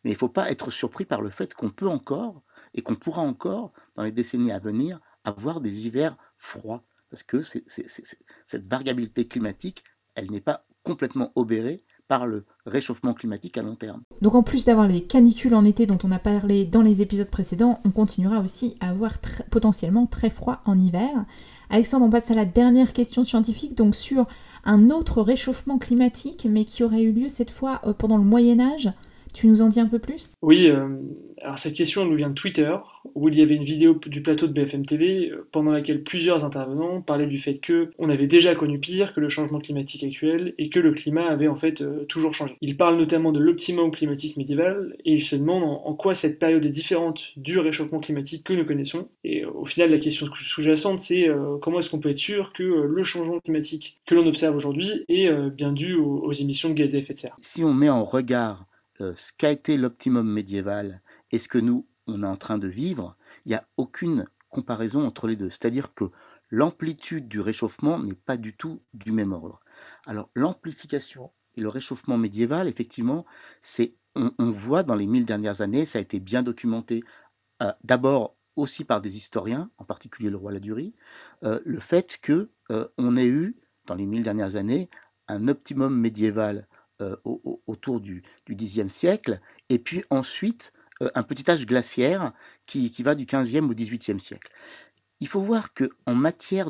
Mais 0.03 0.11
il 0.11 0.13
ne 0.13 0.17
faut 0.17 0.29
pas 0.29 0.51
être 0.51 0.71
surpris 0.71 1.05
par 1.05 1.21
le 1.21 1.29
fait 1.29 1.53
qu'on 1.53 1.69
peut 1.69 1.87
encore, 1.87 2.41
et 2.73 2.81
qu'on 2.81 2.95
pourra 2.95 3.21
encore, 3.21 3.73
dans 3.95 4.03
les 4.03 4.11
décennies 4.11 4.51
à 4.51 4.59
venir, 4.59 4.99
avoir 5.23 5.61
des 5.61 5.87
hivers 5.87 6.17
froids, 6.37 6.83
parce 7.09 7.23
que 7.23 7.41
cette 7.43 8.67
variabilité 8.67 9.27
climatique, 9.27 9.83
elle 10.15 10.31
n'est 10.31 10.41
pas 10.41 10.65
complètement 10.83 11.31
obérée 11.35 11.83
par 12.07 12.25
le 12.25 12.45
réchauffement 12.65 13.13
climatique 13.13 13.57
à 13.57 13.61
long 13.61 13.75
terme. 13.75 14.01
Donc 14.21 14.35
en 14.35 14.43
plus 14.43 14.65
d'avoir 14.65 14.87
les 14.87 15.01
canicules 15.01 15.53
en 15.53 15.65
été 15.65 15.85
dont 15.85 15.97
on 16.03 16.11
a 16.11 16.19
parlé 16.19 16.65
dans 16.65 16.81
les 16.81 17.01
épisodes 17.01 17.29
précédents, 17.29 17.79
on 17.85 17.91
continuera 17.91 18.39
aussi 18.39 18.77
à 18.79 18.89
avoir 18.89 19.13
potentiellement 19.51 20.05
très 20.05 20.29
froid 20.29 20.61
en 20.65 20.79
hiver. 20.79 21.25
Alexandre, 21.69 22.05
on 22.05 22.09
passe 22.09 22.31
à 22.31 22.35
la 22.35 22.45
dernière 22.45 22.93
question 22.93 23.23
scientifique, 23.23 23.75
donc 23.75 23.95
sur 23.95 24.25
un 24.63 24.89
autre 24.89 25.21
réchauffement 25.21 25.77
climatique, 25.77 26.47
mais 26.49 26.65
qui 26.65 26.83
aurait 26.83 27.01
eu 27.01 27.11
lieu 27.11 27.29
cette 27.29 27.51
fois 27.51 27.81
euh, 27.85 27.93
pendant 27.93 28.17
le 28.17 28.23
Moyen 28.23 28.59
Âge. 28.59 28.91
Tu 29.33 29.47
nous 29.47 29.61
en 29.61 29.67
dis 29.67 29.79
un 29.79 29.87
peu 29.87 29.99
plus? 29.99 30.31
Oui, 30.41 30.67
euh, 30.67 30.87
alors 31.41 31.59
cette 31.59 31.75
question 31.75 32.05
nous 32.05 32.15
vient 32.15 32.29
de 32.29 32.33
Twitter, 32.33 32.75
où 33.17 33.29
il 33.29 33.35
y 33.35 33.41
avait 33.41 33.55
une 33.55 33.63
vidéo 33.63 33.99
du 34.05 34.21
plateau 34.21 34.47
de 34.47 34.53
BFM 34.53 34.85
TV 34.85 35.31
euh, 35.31 35.47
pendant 35.51 35.71
laquelle 35.71 36.03
plusieurs 36.03 36.45
intervenants 36.45 37.01
parlaient 37.01 37.27
du 37.27 37.39
fait 37.39 37.57
que 37.57 37.89
on 37.97 38.09
avait 38.09 38.27
déjà 38.27 38.53
connu 38.53 38.79
pire 38.79 39.13
que 39.13 39.19
le 39.19 39.29
changement 39.29 39.59
climatique 39.59 40.03
actuel 40.03 40.53
et 40.57 40.69
que 40.69 40.79
le 40.79 40.91
climat 40.93 41.27
avait 41.27 41.47
en 41.47 41.55
fait 41.55 41.81
euh, 41.81 42.05
toujours 42.05 42.33
changé. 42.33 42.55
Ils 42.61 42.77
parlent 42.77 42.97
notamment 42.97 43.31
de 43.31 43.39
l'optimum 43.39 43.91
climatique 43.91 44.37
médiéval 44.37 44.95
et 45.03 45.13
ils 45.13 45.23
se 45.23 45.35
demandent 45.35 45.63
en, 45.63 45.93
quoi 45.95 46.13
cette 46.13 46.37
période 46.37 46.63
est 46.65 46.69
différente 46.69 47.33
du 47.37 47.57
réchauffement 47.57 47.99
climatique 47.99 48.43
que 48.43 48.53
nous 48.53 48.65
connaissons. 48.65 49.09
Et 49.23 49.45
au 49.45 49.65
final, 49.65 49.89
la 49.89 49.99
question 49.99 50.27
sous-jacente, 50.39 50.99
c'est 50.99 51.27
comment 51.61 51.79
est-ce 51.79 51.89
qu'on 51.89 51.99
peut 51.99 52.09
être 52.09 52.17
sûr 52.17 52.53
que 52.53 52.63
le 52.63 53.03
changement 53.03 53.39
climatique 53.39 53.99
que 54.05 54.13
l'on 54.13 54.27
observe 54.27 54.55
aujourd'hui 54.55 55.05
est 55.09 55.31
bien 55.49 55.71
dû 55.71 55.95
aux, 55.95 56.19
aux 56.19 56.33
émissions 56.33 56.69
de 56.69 56.75
gaz 56.75 56.93
à 56.95 56.99
effet 56.99 57.13
de 57.13 57.19
serre. 57.19 57.37
Si 57.41 57.63
on 57.63 57.73
met 57.73 57.89
en 57.89 58.03
regard 58.03 58.67
euh, 59.01 59.13
ce 59.17 59.31
qu'a 59.37 59.51
été 59.51 59.77
l'optimum 59.77 60.27
médiéval 60.27 61.01
et 61.31 61.37
ce 61.37 61.47
que 61.47 61.59
nous, 61.59 61.85
on 62.07 62.23
est 62.23 62.27
en 62.27 62.35
train 62.35 62.57
de 62.57 62.67
vivre, 62.67 63.15
il 63.45 63.49
n'y 63.49 63.55
a 63.55 63.67
aucune 63.77 64.27
comparaison 64.49 65.05
entre 65.05 65.27
les 65.27 65.35
deux. 65.35 65.49
C'est-à-dire 65.49 65.93
que 65.93 66.05
l'amplitude 66.49 67.27
du 67.27 67.39
réchauffement 67.39 67.99
n'est 67.99 68.15
pas 68.15 68.37
du 68.37 68.55
tout 68.55 68.81
du 68.93 69.11
même 69.11 69.33
ordre. 69.33 69.59
Alors 70.05 70.29
l'amplification 70.35 71.31
et 71.55 71.61
le 71.61 71.69
réchauffement 71.69 72.17
médiéval, 72.17 72.67
effectivement, 72.67 73.25
c'est 73.61 73.95
on, 74.15 74.49
voit 74.49 74.81
dans 74.81 74.95
les 74.95 75.05
mille 75.05 75.25
dernières 75.25 75.61
années, 75.61 75.85
ça 75.85 75.99
a 75.99 76.01
été 76.01 76.19
bien 76.19 76.41
documenté, 76.41 77.03
euh, 77.61 77.71
d'abord 77.83 78.35
aussi 78.55 78.83
par 78.83 78.99
des 78.99 79.15
historiens, 79.15 79.69
en 79.77 79.83
particulier 79.83 80.31
le 80.31 80.37
roi 80.37 80.51
Ladurie, 80.51 80.95
euh, 81.43 81.59
le 81.65 81.79
fait 81.79 82.17
que 82.19 82.49
on 82.97 83.15
ait 83.15 83.27
eu 83.27 83.55
dans 83.85 83.95
les 83.95 84.05
mille 84.05 84.23
dernières 84.23 84.55
années 84.55 84.89
un 85.27 85.47
optimum 85.47 85.95
médiéval 85.95 86.67
euh, 87.01 87.15
autour 87.67 87.99
du, 87.99 88.23
Xe 88.49 88.87
siècle, 88.87 89.39
et 89.69 89.77
puis 89.77 90.03
ensuite 90.09 90.73
euh, 90.75 90.76
un 91.13 91.23
petit 91.23 91.49
âge 91.49 91.65
glaciaire 91.65 92.33
qui, 92.65 92.91
va 93.03 93.15
du 93.15 93.25
XVe 93.25 93.63
au 93.63 93.73
XVIIIe 93.73 94.19
siècle. 94.19 94.51
Il 95.19 95.27
faut 95.27 95.41
voir 95.41 95.73
qu'en 95.73 96.15
matière 96.15 96.69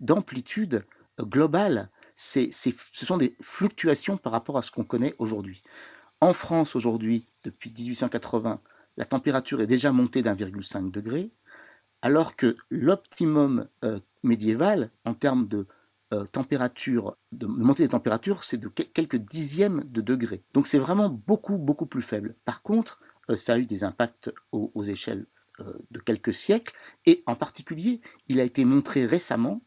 d'amplitude 0.00 0.70
de, 0.70 0.84
euh, 1.20 1.24
globale, 1.24 1.90
ce 2.14 2.50
sont 2.92 3.18
des 3.18 3.36
fluctuations 3.40 4.16
par 4.16 4.32
rapport 4.32 4.58
à 4.58 4.62
ce 4.62 4.70
qu'on 4.70 4.84
connaît 4.84 5.14
aujourd'hui. 5.18 5.62
En 6.20 6.32
France 6.32 6.76
aujourd'hui, 6.76 7.26
depuis 7.44 7.70
1880, 7.70 8.60
la 8.96 9.04
température 9.04 9.60
est 9.60 9.66
déjà 9.66 9.92
montée 9.92 10.22
d'1,5 10.22 10.90
degré, 10.90 11.30
alors 12.02 12.36
que 12.36 12.56
l'optimum 12.70 13.68
médiéval 14.22 14.90
en 15.04 15.14
termes 15.14 15.48
de 15.48 15.66
euh, 16.12 16.24
température, 16.26 17.16
de, 17.30 17.46
montée 17.46 17.84
des 17.84 17.90
températures, 17.90 18.42
c'est 18.42 18.58
de 18.58 18.68
quelques 18.68 19.16
dixièmes 19.16 19.84
de 19.84 20.00
degrés. 20.00 20.42
Donc 20.54 20.66
c'est 20.66 20.78
vraiment 20.78 21.08
beaucoup, 21.08 21.56
beaucoup 21.56 21.86
plus 21.86 22.02
faible. 22.02 22.34
Par 22.44 22.62
contre, 22.62 23.00
euh, 23.30 23.36
ça 23.36 23.54
a 23.54 23.58
eu 23.58 23.66
des 23.66 23.84
impacts 23.84 24.32
aux, 24.50 24.82
échelles 24.82 25.26
euh, 25.60 25.72
de 25.92 26.00
quelques 26.00 26.34
siècles, 26.34 26.74
et 27.06 27.22
en 27.26 27.36
particulier, 27.36 28.00
il 28.26 28.40
a 28.40 28.44
été 28.44 28.64
montré 28.64 29.06
récemment, 29.06 29.62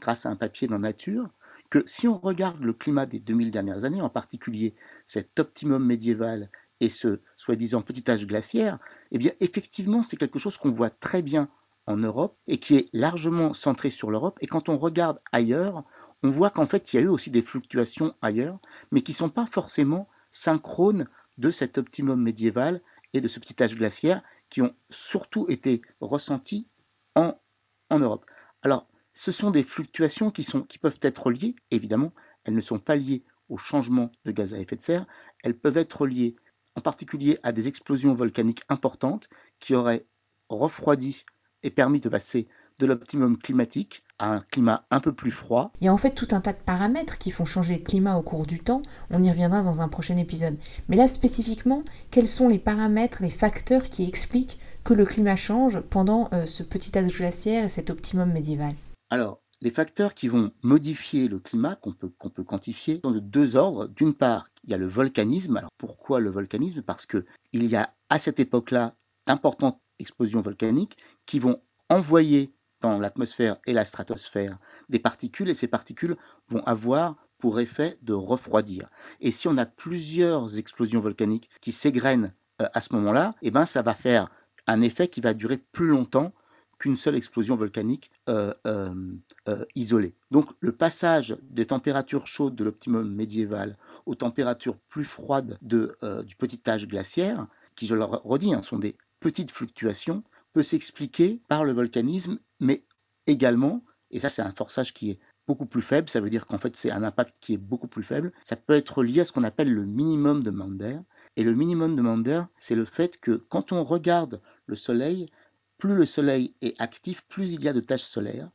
grâce 0.00 0.24
à 0.24 0.30
un 0.30 0.36
papier 0.36 0.68
dans 0.68 0.78
Nature, 0.78 1.30
que 1.68 1.82
si 1.86 2.06
on 2.06 2.18
regarde 2.18 2.62
le 2.62 2.72
climat 2.72 3.06
des 3.06 3.18
2000 3.18 3.50
dernières 3.50 3.84
années, 3.84 4.00
en 4.00 4.08
particulier 4.08 4.74
cet 5.04 5.40
optimum 5.40 5.84
médiéval 5.84 6.48
et 6.80 6.88
ce 6.88 7.20
soi-disant 7.36 7.82
petit 7.82 8.08
âge 8.08 8.24
glaciaire, 8.24 8.78
eh 9.10 9.18
bien 9.18 9.32
effectivement 9.40 10.02
c'est 10.02 10.16
quelque 10.16 10.38
chose 10.38 10.56
qu'on 10.56 10.70
voit 10.70 10.90
très 10.90 11.22
bien 11.22 11.48
en 11.88 11.96
Europe 11.96 12.36
et 12.46 12.58
qui 12.58 12.76
est 12.76 12.88
largement 12.92 13.54
centré 13.54 13.90
sur 13.90 14.10
l'Europe. 14.10 14.38
Et 14.42 14.46
quand 14.46 14.68
on 14.68 14.76
regarde 14.76 15.20
ailleurs, 15.32 15.84
on 16.22 16.30
voit 16.30 16.50
qu'en 16.50 16.66
fait, 16.66 16.92
il 16.92 16.96
y 16.96 16.98
a 16.98 17.02
eu 17.02 17.08
aussi 17.08 17.30
des 17.30 17.42
fluctuations 17.42 18.14
ailleurs, 18.20 18.58
mais 18.92 19.00
qui 19.00 19.12
ne 19.12 19.16
sont 19.16 19.30
pas 19.30 19.46
forcément 19.46 20.08
synchrones 20.30 21.08
de 21.38 21.50
cet 21.50 21.78
optimum 21.78 22.22
médiéval 22.22 22.82
et 23.14 23.20
de 23.20 23.28
ce 23.28 23.40
petit 23.40 23.60
âge 23.62 23.74
glaciaire 23.74 24.22
qui 24.50 24.60
ont 24.60 24.74
surtout 24.90 25.46
été 25.48 25.80
ressentis 26.00 26.68
en, 27.14 27.40
en 27.88 27.98
Europe. 27.98 28.26
Alors, 28.62 28.86
ce 29.14 29.32
sont 29.32 29.50
des 29.50 29.64
fluctuations 29.64 30.30
qui, 30.30 30.44
sont, 30.44 30.62
qui 30.62 30.78
peuvent 30.78 31.00
être 31.00 31.30
liées, 31.30 31.56
évidemment, 31.70 32.12
elles 32.44 32.54
ne 32.54 32.60
sont 32.60 32.78
pas 32.78 32.96
liées 32.96 33.24
au 33.48 33.56
changement 33.56 34.12
de 34.26 34.32
gaz 34.32 34.52
à 34.52 34.58
effet 34.58 34.76
de 34.76 34.82
serre, 34.82 35.06
elles 35.42 35.58
peuvent 35.58 35.78
être 35.78 36.06
liées 36.06 36.36
en 36.74 36.82
particulier 36.82 37.38
à 37.42 37.52
des 37.52 37.66
explosions 37.66 38.14
volcaniques 38.14 38.62
importantes 38.68 39.28
qui 39.58 39.74
auraient 39.74 40.06
refroidi 40.50 41.24
et 41.62 41.70
permis 41.70 42.00
de 42.00 42.08
passer 42.08 42.48
de 42.78 42.86
l'optimum 42.86 43.36
climatique 43.36 44.04
à 44.18 44.32
un 44.32 44.40
climat 44.40 44.84
un 44.90 45.00
peu 45.00 45.12
plus 45.12 45.30
froid. 45.30 45.72
Il 45.80 45.84
y 45.84 45.88
a 45.88 45.92
en 45.92 45.98
fait 45.98 46.14
tout 46.14 46.28
un 46.30 46.40
tas 46.40 46.52
de 46.52 46.58
paramètres 46.58 47.18
qui 47.18 47.30
font 47.30 47.44
changer 47.44 47.78
le 47.78 47.84
climat 47.84 48.16
au 48.16 48.22
cours 48.22 48.46
du 48.46 48.60
temps, 48.60 48.82
on 49.10 49.22
y 49.22 49.30
reviendra 49.30 49.62
dans 49.62 49.80
un 49.80 49.88
prochain 49.88 50.16
épisode. 50.16 50.56
Mais 50.88 50.96
là 50.96 51.08
spécifiquement, 51.08 51.84
quels 52.10 52.28
sont 52.28 52.48
les 52.48 52.58
paramètres, 52.58 53.22
les 53.22 53.30
facteurs 53.30 53.84
qui 53.84 54.06
expliquent 54.06 54.58
que 54.84 54.94
le 54.94 55.04
climat 55.04 55.36
change 55.36 55.80
pendant 55.80 56.28
euh, 56.32 56.46
ce 56.46 56.62
petit 56.62 56.96
âge 56.96 57.16
glaciaire 57.16 57.64
et 57.64 57.68
cet 57.68 57.90
optimum 57.90 58.32
médiéval? 58.32 58.74
Alors, 59.10 59.40
les 59.60 59.70
facteurs 59.72 60.14
qui 60.14 60.28
vont 60.28 60.52
modifier 60.62 61.26
le 61.26 61.40
climat, 61.40 61.74
qu'on 61.74 61.92
peut, 61.92 62.10
qu'on 62.18 62.30
peut 62.30 62.44
quantifier, 62.44 63.00
sont 63.04 63.10
de 63.10 63.18
deux 63.18 63.56
ordres. 63.56 63.88
D'une 63.88 64.14
part, 64.14 64.48
il 64.62 64.70
y 64.70 64.74
a 64.74 64.76
le 64.76 64.86
volcanisme. 64.86 65.56
Alors 65.56 65.70
pourquoi 65.78 66.20
le 66.20 66.30
volcanisme? 66.30 66.82
Parce 66.82 67.06
qu'il 67.06 67.24
y 67.52 67.74
a 67.74 67.92
à 68.08 68.18
cette 68.18 68.38
époque-là 68.38 68.94
d'importantes 69.26 69.80
explosions 69.98 70.40
volcaniques 70.40 70.96
qui 71.26 71.38
vont 71.38 71.60
envoyer 71.88 72.52
dans 72.80 72.98
l'atmosphère 72.98 73.56
et 73.66 73.72
la 73.72 73.84
stratosphère 73.84 74.58
des 74.88 74.98
particules 74.98 75.48
et 75.48 75.54
ces 75.54 75.68
particules 75.68 76.16
vont 76.48 76.62
avoir 76.64 77.16
pour 77.38 77.60
effet 77.60 77.98
de 78.02 78.12
refroidir. 78.12 78.88
Et 79.20 79.30
si 79.30 79.48
on 79.48 79.56
a 79.56 79.66
plusieurs 79.66 80.58
explosions 80.58 81.00
volcaniques 81.00 81.48
qui 81.60 81.72
s'égrènent 81.72 82.32
euh, 82.60 82.68
à 82.74 82.80
ce 82.80 82.92
moment-là, 82.94 83.34
eh 83.42 83.50
ben 83.50 83.64
ça 83.64 83.82
va 83.82 83.94
faire 83.94 84.30
un 84.66 84.82
effet 84.82 85.08
qui 85.08 85.20
va 85.20 85.34
durer 85.34 85.56
plus 85.56 85.88
longtemps 85.88 86.32
qu'une 86.78 86.96
seule 86.96 87.16
explosion 87.16 87.56
volcanique 87.56 88.10
euh, 88.28 88.54
euh, 88.66 89.64
isolée. 89.74 90.14
Donc 90.30 90.50
le 90.60 90.70
passage 90.70 91.36
des 91.42 91.66
températures 91.66 92.28
chaudes 92.28 92.54
de 92.54 92.62
l'optimum 92.62 93.12
médiéval 93.12 93.76
aux 94.06 94.14
températures 94.14 94.76
plus 94.88 95.04
froides 95.04 95.58
de, 95.60 95.96
du 96.24 96.36
petit 96.36 96.60
âge 96.68 96.86
glaciaire, 96.86 97.48
qui 97.74 97.86
je 97.86 97.96
le 97.96 98.04
redis, 98.04 98.54
hein, 98.54 98.62
sont 98.62 98.78
des 98.78 98.96
petites 99.20 99.50
fluctuations, 99.50 100.22
peut 100.52 100.62
s'expliquer 100.62 101.40
par 101.48 101.64
le 101.64 101.72
volcanisme, 101.72 102.38
mais 102.60 102.84
également, 103.26 103.84
et 104.10 104.20
ça 104.20 104.28
c'est 104.28 104.42
un 104.42 104.52
forçage 104.52 104.94
qui 104.94 105.10
est 105.10 105.18
beaucoup 105.46 105.66
plus 105.66 105.82
faible, 105.82 106.08
ça 106.08 106.20
veut 106.20 106.30
dire 106.30 106.46
qu'en 106.46 106.58
fait 106.58 106.76
c'est 106.76 106.90
un 106.90 107.02
impact 107.02 107.34
qui 107.40 107.54
est 107.54 107.58
beaucoup 107.58 107.88
plus 107.88 108.02
faible, 108.02 108.32
ça 108.44 108.56
peut 108.56 108.74
être 108.74 109.02
lié 109.02 109.20
à 109.20 109.24
ce 109.24 109.32
qu'on 109.32 109.44
appelle 109.44 109.72
le 109.72 109.86
minimum 109.86 110.42
de 110.42 110.50
Mander. 110.50 110.98
Et 111.36 111.44
le 111.44 111.54
minimum 111.54 111.96
de 111.96 112.02
Mander, 112.02 112.42
c'est 112.58 112.74
le 112.74 112.84
fait 112.84 113.18
que 113.18 113.32
quand 113.48 113.72
on 113.72 113.84
regarde 113.84 114.40
le 114.66 114.76
Soleil, 114.76 115.30
plus 115.78 115.94
le 115.94 116.04
Soleil 116.04 116.54
est 116.60 116.78
actif, 116.80 117.22
plus 117.28 117.52
il 117.52 117.62
y 117.62 117.68
a 117.68 117.72
de 117.72 117.80
taches 117.80 118.02
solaires. 118.02 118.50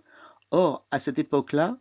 Or, 0.51 0.85
à 0.91 0.99
cette 0.99 1.17
époque-là, 1.17 1.77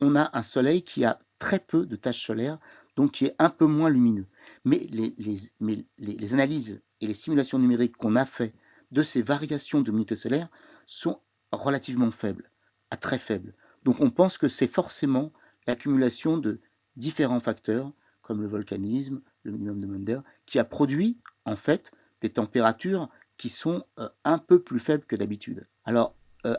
on 0.00 0.16
a 0.16 0.36
un 0.36 0.42
Soleil 0.42 0.82
qui 0.82 1.04
a 1.04 1.18
très 1.38 1.60
peu 1.60 1.86
de 1.86 1.96
taches 1.96 2.26
solaires, 2.26 2.58
donc 2.96 3.12
qui 3.12 3.26
est 3.26 3.34
un 3.38 3.50
peu 3.50 3.66
moins 3.66 3.90
lumineux. 3.90 4.26
Mais 4.64 4.88
les, 4.90 6.34
analyses 6.34 6.80
et 7.00 7.06
les 7.06 7.14
simulations 7.14 7.58
numériques 7.58 7.96
qu'on 7.96 8.16
a 8.16 8.26
fait 8.26 8.54
de 8.90 9.02
ces 9.02 9.22
variations 9.22 9.80
de 9.80 9.90
l'unité 9.90 10.16
solaire 10.16 10.48
sont 10.86 11.20
relativement 11.50 12.10
faibles, 12.10 12.50
à 12.90 12.96
très 12.96 13.18
faibles. 13.18 13.54
Donc 13.84 14.00
on 14.00 14.10
pense 14.10 14.38
que 14.38 14.48
c'est 14.48 14.68
forcément 14.68 15.32
l'accumulation 15.66 16.36
de 16.36 16.60
différents 16.96 17.40
facteurs, 17.40 17.92
comme 18.20 18.42
le 18.42 18.48
volcanisme, 18.48 19.20
le 19.42 19.52
minimum 19.52 19.80
de 19.80 19.86
Munder, 19.86 20.20
qui 20.46 20.58
a 20.58 20.64
produit 20.64 21.18
en 21.44 21.56
fait 21.56 21.90
des 22.20 22.30
températures 22.30 23.08
qui 23.36 23.48
sont 23.48 23.84
euh, 23.98 24.08
un 24.24 24.38
peu 24.38 24.60
plus 24.60 24.78
faibles 24.78 25.04
que 25.04 25.16
d'habitude. 25.16 25.66
Alors, 25.84 26.14
euh, 26.46 26.54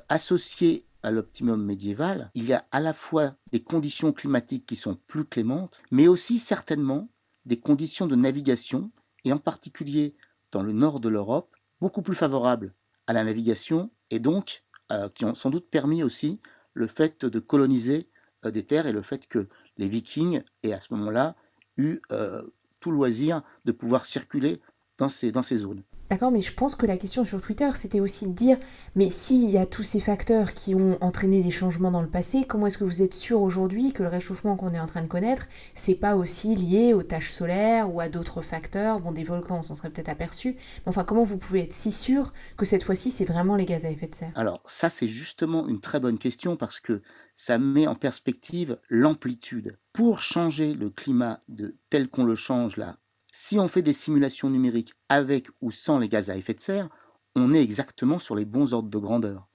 à 1.03 1.11
l'optimum 1.11 1.63
médiéval, 1.63 2.31
il 2.33 2.45
y 2.45 2.53
a 2.53 2.65
à 2.71 2.79
la 2.79 2.93
fois 2.93 3.35
des 3.51 3.61
conditions 3.61 4.13
climatiques 4.13 4.65
qui 4.65 4.75
sont 4.75 4.97
plus 5.07 5.25
clémentes, 5.25 5.81
mais 5.91 6.07
aussi 6.07 6.39
certainement 6.39 7.09
des 7.45 7.59
conditions 7.59 8.07
de 8.07 8.15
navigation, 8.15 8.89
et 9.25 9.33
en 9.33 9.37
particulier 9.37 10.15
dans 10.51 10.63
le 10.63 10.71
nord 10.71 10.99
de 10.99 11.09
l'Europe, 11.09 11.55
beaucoup 11.81 12.01
plus 12.01 12.15
favorables 12.15 12.73
à 13.05 13.13
la 13.13 13.23
navigation, 13.23 13.91
et 14.09 14.19
donc 14.19 14.63
euh, 14.91 15.09
qui 15.09 15.25
ont 15.25 15.35
sans 15.35 15.49
doute 15.49 15.69
permis 15.69 16.03
aussi 16.03 16.39
le 16.73 16.87
fait 16.87 17.25
de 17.25 17.39
coloniser 17.39 18.07
euh, 18.45 18.51
des 18.51 18.65
terres 18.65 18.87
et 18.87 18.91
le 18.91 19.01
fait 19.01 19.27
que 19.27 19.47
les 19.77 19.87
vikings 19.87 20.43
aient 20.63 20.73
à 20.73 20.81
ce 20.81 20.93
moment-là 20.93 21.35
eu 21.77 21.99
euh, 22.11 22.43
tout 22.79 22.91
loisir 22.91 23.41
de 23.65 23.71
pouvoir 23.71 24.05
circuler 24.05 24.61
dans 24.97 25.09
ces, 25.09 25.31
dans 25.31 25.43
ces 25.43 25.57
zones. 25.57 25.83
D'accord, 26.09 26.31
mais 26.31 26.41
je 26.41 26.53
pense 26.53 26.75
que 26.75 26.85
la 26.85 26.97
question 26.97 27.23
sur 27.23 27.41
Twitter, 27.41 27.69
c'était 27.73 27.99
aussi 27.99 28.27
de 28.27 28.33
dire, 28.33 28.57
mais 28.95 29.09
s'il 29.09 29.49
y 29.49 29.57
a 29.57 29.65
tous 29.65 29.81
ces 29.81 29.99
facteurs 29.99 30.53
qui 30.53 30.75
ont 30.75 30.97
entraîné 31.01 31.41
des 31.41 31.49
changements 31.49 31.89
dans 31.89 32.01
le 32.03 32.07
passé, 32.07 32.45
comment 32.47 32.67
est-ce 32.67 32.77
que 32.77 32.83
vous 32.83 33.01
êtes 33.01 33.15
sûr 33.15 33.41
aujourd'hui 33.41 33.93
que 33.93 34.03
le 34.03 34.09
réchauffement 34.09 34.55
qu'on 34.55 34.73
est 34.73 34.79
en 34.79 34.85
train 34.85 35.01
de 35.01 35.07
connaître, 35.07 35.47
c'est 35.73 35.95
pas 35.95 36.15
aussi 36.15 36.55
lié 36.55 36.93
aux 36.93 37.01
tâches 37.01 37.31
solaires 37.31 37.91
ou 37.91 37.99
à 37.99 38.09
d'autres 38.09 38.41
facteurs? 38.41 38.99
Bon, 38.99 39.11
des 39.11 39.23
volcans, 39.23 39.59
on 39.59 39.63
s'en 39.63 39.73
serait 39.73 39.89
peut-être 39.89 40.09
aperçu, 40.09 40.55
mais 40.85 40.89
enfin, 40.89 41.03
comment 41.03 41.23
vous 41.23 41.39
pouvez 41.39 41.61
être 41.61 41.71
si 41.71 41.91
sûr 41.91 42.31
que 42.57 42.65
cette 42.65 42.83
fois-ci, 42.83 43.09
c'est 43.09 43.25
vraiment 43.25 43.55
les 43.55 43.65
gaz 43.65 43.85
à 43.85 43.89
effet 43.89 44.07
de 44.07 44.13
serre? 44.13 44.33
Alors, 44.35 44.61
ça, 44.67 44.91
c'est 44.91 45.07
justement 45.07 45.67
une 45.67 45.81
très 45.81 45.99
bonne 45.99 46.19
question 46.19 46.57
parce 46.57 46.79
que 46.79 47.01
ça 47.35 47.57
met 47.57 47.87
en 47.87 47.95
perspective 47.95 48.77
l'amplitude. 48.89 49.79
Pour 49.93 50.19
changer 50.19 50.75
le 50.75 50.91
climat 50.91 51.39
de 51.49 51.75
tel 51.89 52.07
qu'on 52.09 52.23
le 52.23 52.35
change 52.35 52.77
là 52.77 52.97
si 53.35 53.57
on 53.57 53.67
fait 53.67 53.81
des 53.81 53.93
simulations 53.93 54.49
numériques 54.51 54.93
avec 55.09 55.47
ou 55.59 55.71
sans 55.71 55.97
les 55.97 56.07
gaz 56.07 56.29
à 56.29 56.37
effet 56.37 56.53
de 56.53 56.59
serre, 56.59 56.89
on 57.35 57.51
est 57.55 57.63
exactement 57.63 58.19
sur 58.19 58.35
les 58.35 58.45
bons 58.45 58.75
ordres 58.75 58.91
de 58.91 58.97
grandeur. 58.99 59.47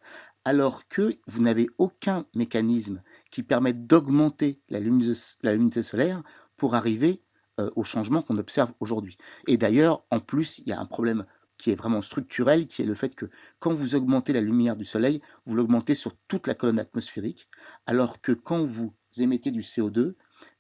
Alors 0.45 0.89
que 0.89 1.17
vous 1.29 1.41
n'avez 1.41 1.69
aucun 1.79 2.27
mécanisme 2.35 3.03
qui 3.31 3.45
permette 3.45 3.87
d'augmenter 3.87 4.61
la, 4.69 4.81
luminosité 4.81 5.83
solaire 5.85 6.25
pour 6.57 6.75
arriver 6.75 7.23
euh, 7.61 7.71
au 7.77 7.85
changement 7.85 8.21
qu'on 8.21 8.39
observe 8.39 8.73
aujourd'hui. 8.81 9.17
Et 9.47 9.57
d'ailleurs, 9.57 10.05
en 10.11 10.19
plus, 10.19 10.59
il 10.59 10.67
y 10.67 10.73
a 10.73 10.81
un 10.81 10.87
problème 10.87 11.25
qui 11.57 11.71
est 11.71 11.77
vraiment 11.77 12.03
structurel, 12.03 12.67
qui 12.67 12.83
est 12.83 12.87
le 12.87 12.97
fait 12.97 13.15
que 13.15 13.31
quand 13.61 13.75
vous 13.75 13.95
augmentez 13.95 14.33
la 14.33 14.41
lumière 14.41 14.75
du 14.75 14.87
Soleil, 14.87 15.23
vous 15.47 15.55
l'augmentez 15.55 15.95
sur 15.95 16.17
toute 16.27 16.49
la 16.49 16.55
colonne 16.55 16.81
atmosphérique, 16.81 17.49
alors 17.87 18.21
que 18.21 18.33
quand 18.33 18.65
vous 18.65 18.93
émettez 19.19 19.53
du 19.53 19.61
CO2, 19.61 20.15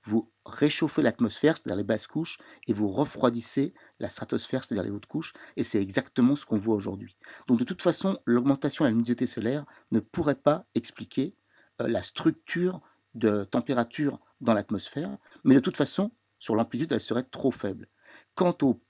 vous 0.05 0.31
réchauffez 0.45 1.03
l'atmosphère, 1.03 1.57
c'est-à-dire 1.57 1.77
les 1.77 1.85
basses 1.85 2.07
couches, 2.07 2.39
et 2.67 2.73
vous 2.73 2.89
refroidissez 2.89 3.75
la 4.01 4.09
stratosphère, 4.09 4.65
c'est-à-dire 4.65 4.85
les 4.85 4.91
hautes 4.91 5.07
couches, 5.07 5.33
et 5.57 5.63
c'est 5.63 5.81
exactement 5.81 6.37
ce 6.37 6.47
qu'on 6.47 6.57
voit 6.57 6.75
aujourd'hui. 6.75 7.17
Donc 7.47 7.59
de 7.59 7.65
toute 7.65 7.83
façon, 7.83 8.19
l'augmentation 8.25 8.85
de 8.85 8.89
la 8.89 8.91
luminosité 8.91 9.27
solaire 9.27 9.65
ne 9.91 10.01
pourrait 10.01 10.35
pas 10.35 10.65
expliquer 10.75 11.35
euh, 11.81 11.89
la 11.89 12.03
structure 12.03 12.81
de 13.15 13.45
température 13.45 14.21
dans 14.41 14.55
l'atmosphère, 14.55 15.17
mais 15.45 15.55
de 15.55 15.61
toute 15.61 15.77
façon, 15.77 16.11
sur 16.39 16.55
l'amplitude, 16.55 16.93
elle 16.93 17.01
serait 17.01 17.25
trop 17.25 17.51
faible. 17.51 17.89
Quant 18.35 18.57
au, 18.63 18.81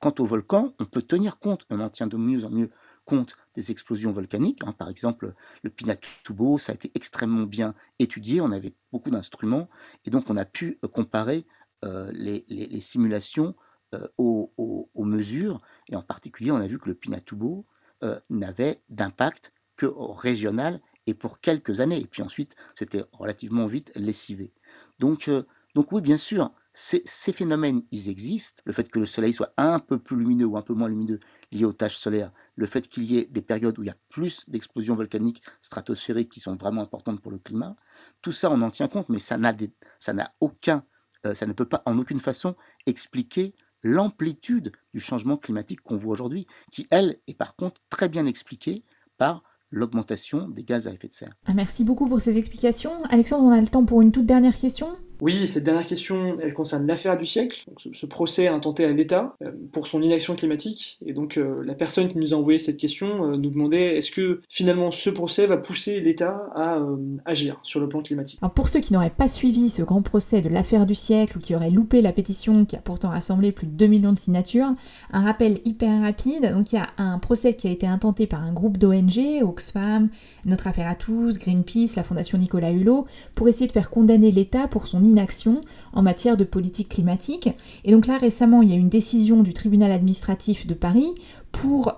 quant 0.00 0.14
au 0.18 0.24
volcan, 0.24 0.74
on 0.78 0.86
peut 0.86 1.02
tenir 1.02 1.38
compte, 1.38 1.66
on 1.68 1.80
en 1.80 1.90
tient 1.90 2.06
de 2.06 2.16
mieux 2.16 2.44
en 2.44 2.50
mieux 2.50 2.70
compte 3.04 3.36
des 3.54 3.70
explosions 3.70 4.12
volcaniques. 4.12 4.62
Hein. 4.64 4.72
Par 4.72 4.88
exemple, 4.88 5.34
le 5.62 5.70
Pinatubo, 5.70 6.58
ça 6.58 6.72
a 6.72 6.74
été 6.74 6.90
extrêmement 6.94 7.46
bien 7.46 7.74
étudié, 7.98 8.40
on 8.40 8.52
avait 8.52 8.74
beaucoup 8.92 9.10
d'instruments, 9.10 9.68
et 10.04 10.10
donc 10.10 10.30
on 10.30 10.36
a 10.36 10.44
pu 10.44 10.78
euh, 10.84 10.88
comparer 10.88 11.46
euh, 11.84 12.10
les, 12.12 12.80
simulations 12.80 13.54
euh, 13.94 14.08
aux, 14.18 14.50
mesures, 14.96 15.60
et 15.88 15.96
en 15.96 16.02
particulier, 16.02 16.50
on 16.50 16.56
a 16.56 16.66
vu 16.66 16.78
que 16.78 16.88
le 16.88 16.94
Pinatubo 16.94 17.66
n'avait 18.28 18.82
d'impact 18.90 19.52
que 19.76 19.86
régional 19.86 20.80
et 21.06 21.14
pour 21.14 21.40
quelques 21.40 21.80
années, 21.80 22.00
et 22.00 22.06
puis 22.06 22.22
ensuite, 22.22 22.54
c'était 22.74 23.04
relativement 23.12 23.66
vite 23.66 23.90
lessivé. 23.94 24.52
Donc, 24.98 25.30
donc 25.74 25.92
oui, 25.92 26.02
bien 26.02 26.18
sûr, 26.18 26.50
ces, 26.74 27.32
phénomènes, 27.32 27.82
ils 27.92 28.08
existent. 28.08 28.60
Le 28.64 28.72
fait 28.72 28.90
que 28.90 28.98
le 28.98 29.06
Soleil 29.06 29.32
soit 29.32 29.54
un 29.56 29.78
peu 29.78 29.98
plus 29.98 30.16
lumineux 30.16 30.46
ou 30.46 30.56
un 30.56 30.62
peu 30.62 30.74
moins 30.74 30.88
lumineux 30.88 31.20
lié 31.52 31.64
aux 31.64 31.72
tâches 31.72 31.96
solaires, 31.96 32.32
le 32.56 32.66
fait 32.66 32.88
qu'il 32.88 33.04
y 33.04 33.16
ait 33.16 33.26
des 33.26 33.42
périodes 33.42 33.78
où 33.78 33.84
il 33.84 33.86
y 33.86 33.90
a 33.90 33.96
plus 34.08 34.44
d'explosions 34.48 34.96
volcaniques 34.96 35.42
stratosphériques 35.62 36.32
qui 36.32 36.40
sont 36.40 36.56
vraiment 36.56 36.82
importantes 36.82 37.20
pour 37.20 37.30
le 37.30 37.38
climat, 37.38 37.76
tout 38.22 38.32
ça, 38.32 38.50
on 38.50 38.60
en 38.60 38.70
tient 38.70 38.88
compte, 38.88 39.08
mais 39.08 39.20
ça 39.20 39.38
n'a 39.38 40.34
aucun, 40.40 40.84
euh, 41.26 41.34
ça 41.34 41.46
ne 41.46 41.52
peut 41.52 41.68
pas 41.68 41.82
en 41.86 41.96
aucune 41.98 42.20
façon 42.20 42.56
expliquer 42.86 43.54
l'amplitude 43.84 44.72
du 44.92 45.00
changement 45.00 45.36
climatique 45.36 45.80
qu'on 45.80 45.96
voit 45.96 46.12
aujourd'hui, 46.12 46.46
qui, 46.72 46.88
elle, 46.90 47.20
est 47.28 47.34
par 47.34 47.54
contre 47.54 47.80
très 47.88 48.08
bien 48.08 48.26
expliquée 48.26 48.82
par 49.16 49.44
l'augmentation 49.70 50.48
des 50.48 50.64
gaz 50.64 50.88
à 50.88 50.92
effet 50.92 51.08
de 51.08 51.12
serre. 51.12 51.34
Merci 51.54 51.84
beaucoup 51.84 52.06
pour 52.06 52.20
ces 52.20 52.38
explications. 52.38 53.04
Alexandre, 53.04 53.44
on 53.44 53.50
a 53.50 53.60
le 53.60 53.68
temps 53.68 53.84
pour 53.84 54.02
une 54.02 54.10
toute 54.10 54.26
dernière 54.26 54.56
question 54.56 54.96
oui, 55.20 55.46
cette 55.48 55.64
dernière 55.64 55.86
question, 55.86 56.36
elle 56.42 56.54
concerne 56.54 56.86
l'affaire 56.86 57.16
du 57.16 57.26
siècle, 57.26 57.64
ce, 57.78 58.06
procès 58.06 58.48
intenté 58.48 58.84
à 58.84 58.90
l'État 58.90 59.36
euh, 59.42 59.50
pour 59.72 59.86
son 59.86 60.02
inaction 60.02 60.34
climatique. 60.34 60.98
Et 61.06 61.12
donc 61.12 61.36
euh, 61.36 61.62
la 61.64 61.74
personne 61.74 62.08
qui 62.08 62.18
nous 62.18 62.34
a 62.34 62.36
envoyé 62.36 62.58
cette 62.58 62.76
question 62.76 63.24
euh, 63.24 63.36
nous 63.36 63.50
demandait 63.50 63.96
est-ce 63.96 64.10
que 64.10 64.40
finalement 64.48 64.90
ce 64.90 65.10
procès 65.10 65.46
va 65.46 65.56
pousser 65.56 66.00
l'État 66.00 66.48
à 66.54 66.78
agir 67.24 67.58
sur 67.62 67.80
le 67.80 67.88
plan 67.88 68.02
climatique? 68.02 68.38
Alors 68.42 68.52
pour 68.52 68.68
ceux 68.68 68.80
qui 68.80 68.92
n'auraient 68.92 69.10
pas 69.10 69.28
suivi 69.28 69.68
ce 69.68 69.82
grand 69.82 70.02
procès 70.02 70.42
de 70.42 70.48
l'affaire 70.48 70.84
du 70.86 70.94
siècle 70.94 71.38
ou 71.38 71.40
qui 71.40 71.54
auraient 71.54 71.70
loupé 71.70 72.02
la 72.02 72.12
pétition 72.12 72.64
qui 72.64 72.76
a 72.76 72.80
pourtant 72.80 73.10
rassemblé 73.10 73.52
plus 73.52 73.66
de 73.66 73.72
2 73.72 73.86
millions 73.86 74.12
de 74.12 74.18
signatures, 74.18 74.68
un 75.12 75.22
rappel 75.22 75.60
hyper 75.64 76.02
rapide. 76.02 76.52
Donc 76.52 76.72
il 76.72 76.76
y 76.76 76.78
a 76.78 76.88
un 76.98 77.18
procès 77.18 77.54
qui 77.54 77.68
a 77.68 77.70
été 77.70 77.86
intenté 77.86 78.26
par 78.26 78.42
un 78.42 78.52
groupe 78.52 78.78
d'ONG, 78.78 79.42
Oxfam, 79.42 80.08
Notre 80.44 80.66
Affaire 80.66 80.88
à 80.88 80.94
tous, 80.94 81.38
Greenpeace, 81.38 81.96
la 81.96 82.02
Fondation 82.02 82.38
Nicolas 82.38 82.72
Hulot, 82.72 83.06
pour 83.34 83.48
essayer 83.48 83.66
de 83.66 83.72
faire 83.72 83.90
condamner 83.90 84.30
l'État 84.30 84.68
pour 84.68 84.86
son 84.86 85.03
inaction 85.04 85.60
en 85.92 86.02
matière 86.02 86.36
de 86.36 86.44
politique 86.44 86.88
climatique. 86.88 87.48
Et 87.84 87.92
donc 87.92 88.06
là, 88.06 88.18
récemment, 88.18 88.62
il 88.62 88.70
y 88.70 88.72
a 88.72 88.76
une 88.76 88.88
décision 88.88 89.42
du 89.42 89.52
tribunal 89.52 89.92
administratif 89.92 90.66
de 90.66 90.74
Paris 90.74 91.14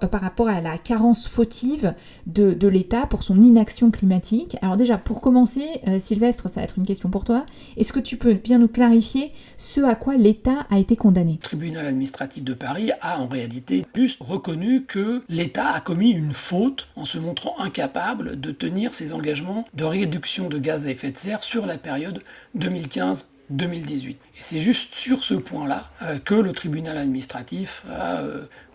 euh, 0.03 0.07
par 0.07 0.21
rapport 0.21 0.49
à 0.49 0.61
la 0.61 0.79
carence 0.79 1.29
fautive 1.29 1.95
de, 2.27 2.67
l'État 2.69 3.07
pour 3.07 3.23
son 3.23 3.41
inaction 3.41 3.91
climatique. 3.91 4.57
Alors 4.63 4.77
déjà, 4.77 4.99
pour 4.99 5.21
commencer, 5.21 5.65
euh, 5.87 5.99
Sylvestre, 5.99 6.49
ça 6.49 6.61
va 6.61 6.65
être 6.65 6.79
une 6.79 6.87
question 6.87 7.11
pour 7.11 7.25
toi. 7.25 7.47
Est-ce 7.77 7.93
que 7.93 8.01
tu 8.01 8.17
peux 8.17 8.35
bien 8.35 8.59
nous 8.59 8.69
clarifier 8.69 9.31
ce 9.57 9.81
à 9.81 9.95
quoi 9.95 10.17
l'État 10.17 10.67
a 10.71 10.79
été 10.79 10.97
condamné? 10.97 11.33
Le 11.33 11.39
tribunal 11.39 11.87
administratif 11.87 12.45
de 12.45 12.55
Paris 12.55 12.91
a 13.01 13.21
en 13.21 13.29
réalité 13.29 13.85
juste 13.95 14.19
reconnu 14.21 14.85
que 14.85 15.23
l'État 15.29 15.69
a 15.69 15.81
commis 15.81 16.11
une 16.11 16.33
faute 16.33 16.89
en 16.97 17.05
se 17.05 17.19
montrant 17.19 17.59
incapable 17.59 18.41
de 18.41 18.51
tenir 18.51 18.93
ses 18.93 19.13
engagements 19.13 19.65
de 19.75 19.85
réduction 19.85 20.49
de 20.49 20.59
gaz 20.59 20.87
à 20.87 20.91
effet 20.91 21.13
de 21.13 21.17
serre 21.17 21.43
sur 21.43 21.67
la 21.67 21.79
période 21.79 22.23
2015 22.55 23.29
2018. 23.51 24.15
Et 24.15 24.19
c'est 24.41 24.59
juste 24.59 24.95
sur 24.95 25.23
ce 25.23 25.35
point-là 25.35 25.91
euh, 26.03 26.19
que 26.19 26.35
le 26.35 26.53
tribunal 26.53 26.99
administratif 26.99 27.85
a 27.91 28.23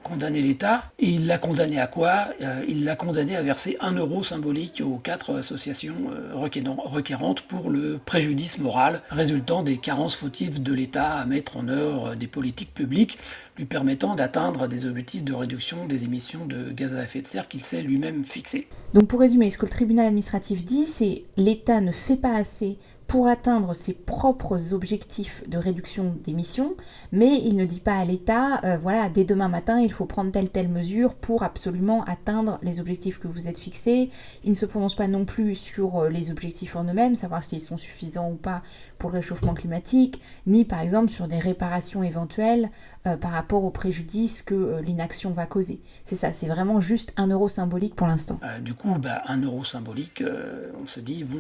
condamné 0.04 0.42
l'État. 0.42 0.84
Et 1.00 1.10
il 1.10 1.28
l'a 1.28 1.38
condamné 1.38 1.80
à 1.80 1.88
quoi 1.88 2.30
euh, 2.42 2.64
Il 2.68 2.86
l'a 2.86 2.96
condamné 2.96 3.36
à 3.36 3.42
verser 3.42 3.78
un 3.80 3.94
euro 3.94 4.24
symbolique 4.24 4.82
aux 4.86 4.98
quatre 4.98 5.40
associations 5.40 5.96
requérantes 6.34 7.42
pour 7.44 7.70
le 7.70 8.00
préjudice 8.04 8.58
moral 8.58 9.02
résultant 9.10 9.64
des 9.64 9.78
carences 9.78 10.16
fautives 10.16 10.62
de 10.62 10.74
l'État 10.74 11.14
à 11.14 11.26
mettre 11.26 11.58
en 11.58 11.68
œuvre 11.68 12.16
des 12.16 12.28
politiques 12.28 12.74
publiques 12.74 13.18
lui 13.58 13.66
permettant 13.66 14.16
d'atteindre 14.16 14.68
des 14.68 14.86
objectifs 14.86 15.24
de 15.24 15.34
réduction 15.34 15.86
des 15.86 16.06
émissions 16.06 16.46
de 16.46 16.72
gaz 16.72 16.96
à 16.96 17.04
effet 17.04 17.22
de 17.22 17.26
serre 17.26 17.48
qu'il 17.48 17.60
s'est 17.62 17.82
lui-même 17.82 18.24
fixé. 18.24 18.68
Donc 18.94 19.08
pour 19.08 19.20
résumer, 19.20 19.50
ce 19.50 19.58
que 19.58 19.66
le 19.66 19.72
tribunal 19.72 20.08
administratif 20.08 20.66
dit, 20.66 20.86
c'est 20.86 21.24
l'État 21.38 21.82
ne 21.82 21.92
fait 21.92 22.16
pas 22.16 22.36
assez 22.36 22.78
pour 23.12 23.28
atteindre 23.28 23.74
ses 23.74 23.92
propres 23.94 24.74
objectifs 24.74 25.44
de 25.50 25.58
réduction 25.58 26.16
d'émissions, 26.24 26.78
mais 27.12 27.42
il 27.44 27.58
ne 27.58 27.66
dit 27.66 27.82
pas 27.82 27.98
à 27.98 28.06
l'État, 28.06 28.62
euh, 28.64 28.78
voilà, 28.78 29.10
dès 29.10 29.26
demain 29.26 29.50
matin, 29.50 29.82
il 29.82 29.92
faut 29.92 30.06
prendre 30.06 30.32
telle 30.32 30.50
telle 30.50 30.70
mesure 30.70 31.16
pour 31.16 31.44
absolument 31.44 32.06
atteindre 32.06 32.58
les 32.62 32.80
objectifs 32.80 33.20
que 33.20 33.28
vous 33.28 33.50
êtes 33.50 33.60
fixés. 33.60 34.10
Il 34.46 34.52
ne 34.52 34.56
se 34.56 34.66
prononce 34.66 34.96
pas 34.96 35.08
non 35.08 35.26
plus 35.26 35.56
sur 35.56 36.04
euh, 36.04 36.10
les 36.10 36.32
objectifs 36.32 36.78
en 36.78 36.86
eux-mêmes, 36.86 37.16
savoir 37.16 37.44
s'ils 37.44 37.60
sont 37.60 37.76
suffisants 37.76 38.30
ou 38.32 38.36
pas 38.36 38.62
pour 38.98 39.10
le 39.10 39.18
réchauffement 39.18 39.56
climatique, 39.56 40.22
ni 40.48 40.64
par 40.64 40.80
exemple 40.80 41.10
sur 41.10 41.28
des 41.28 41.40
réparations 41.40 42.04
éventuelles 42.04 42.70
euh, 43.08 43.18
par 43.18 43.32
rapport 43.32 43.66
aux 43.66 43.72
préjudices 43.72 44.42
que 44.42 44.80
l'inaction 44.80 45.32
va 45.32 45.48
causer. 45.48 45.82
C'est 46.06 46.16
ça, 46.16 46.32
c'est 46.32 46.48
vraiment 46.48 46.80
juste 46.80 47.12
un 47.18 47.28
euro 47.28 47.50
symbolique 47.50 47.94
pour 47.94 48.08
l'instant. 48.08 48.40
du 48.62 48.74
coup, 48.74 48.98
bah, 49.00 49.22
un 49.26 49.42
euro 49.42 49.66
symbolique, 49.66 50.24
on 50.82 50.86
se 50.86 51.02
dit, 51.02 51.26
bon 51.26 51.40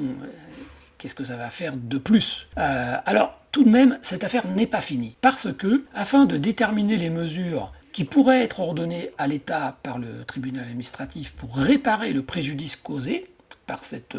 Qu'est-ce 1.01 1.15
que 1.15 1.23
ça 1.23 1.35
va 1.35 1.49
faire 1.49 1.77
de 1.77 1.97
plus? 1.97 2.47
Euh, 2.59 2.95
Alors, 3.07 3.41
tout 3.51 3.63
de 3.63 3.69
même, 3.71 3.97
cette 4.03 4.23
affaire 4.23 4.47
n'est 4.47 4.67
pas 4.67 4.81
finie. 4.81 5.17
Parce 5.21 5.51
que, 5.51 5.83
afin 5.95 6.25
de 6.25 6.37
déterminer 6.37 6.95
les 6.95 7.09
mesures 7.09 7.71
qui 7.91 8.05
pourraient 8.05 8.43
être 8.43 8.59
ordonnées 8.59 9.09
à 9.17 9.25
l'État 9.25 9.79
par 9.81 9.97
le 9.97 10.23
tribunal 10.25 10.65
administratif 10.65 11.33
pour 11.33 11.57
réparer 11.57 12.13
le 12.13 12.21
préjudice 12.21 12.75
causé, 12.75 13.25
par 13.65 13.83
cette 13.83 14.15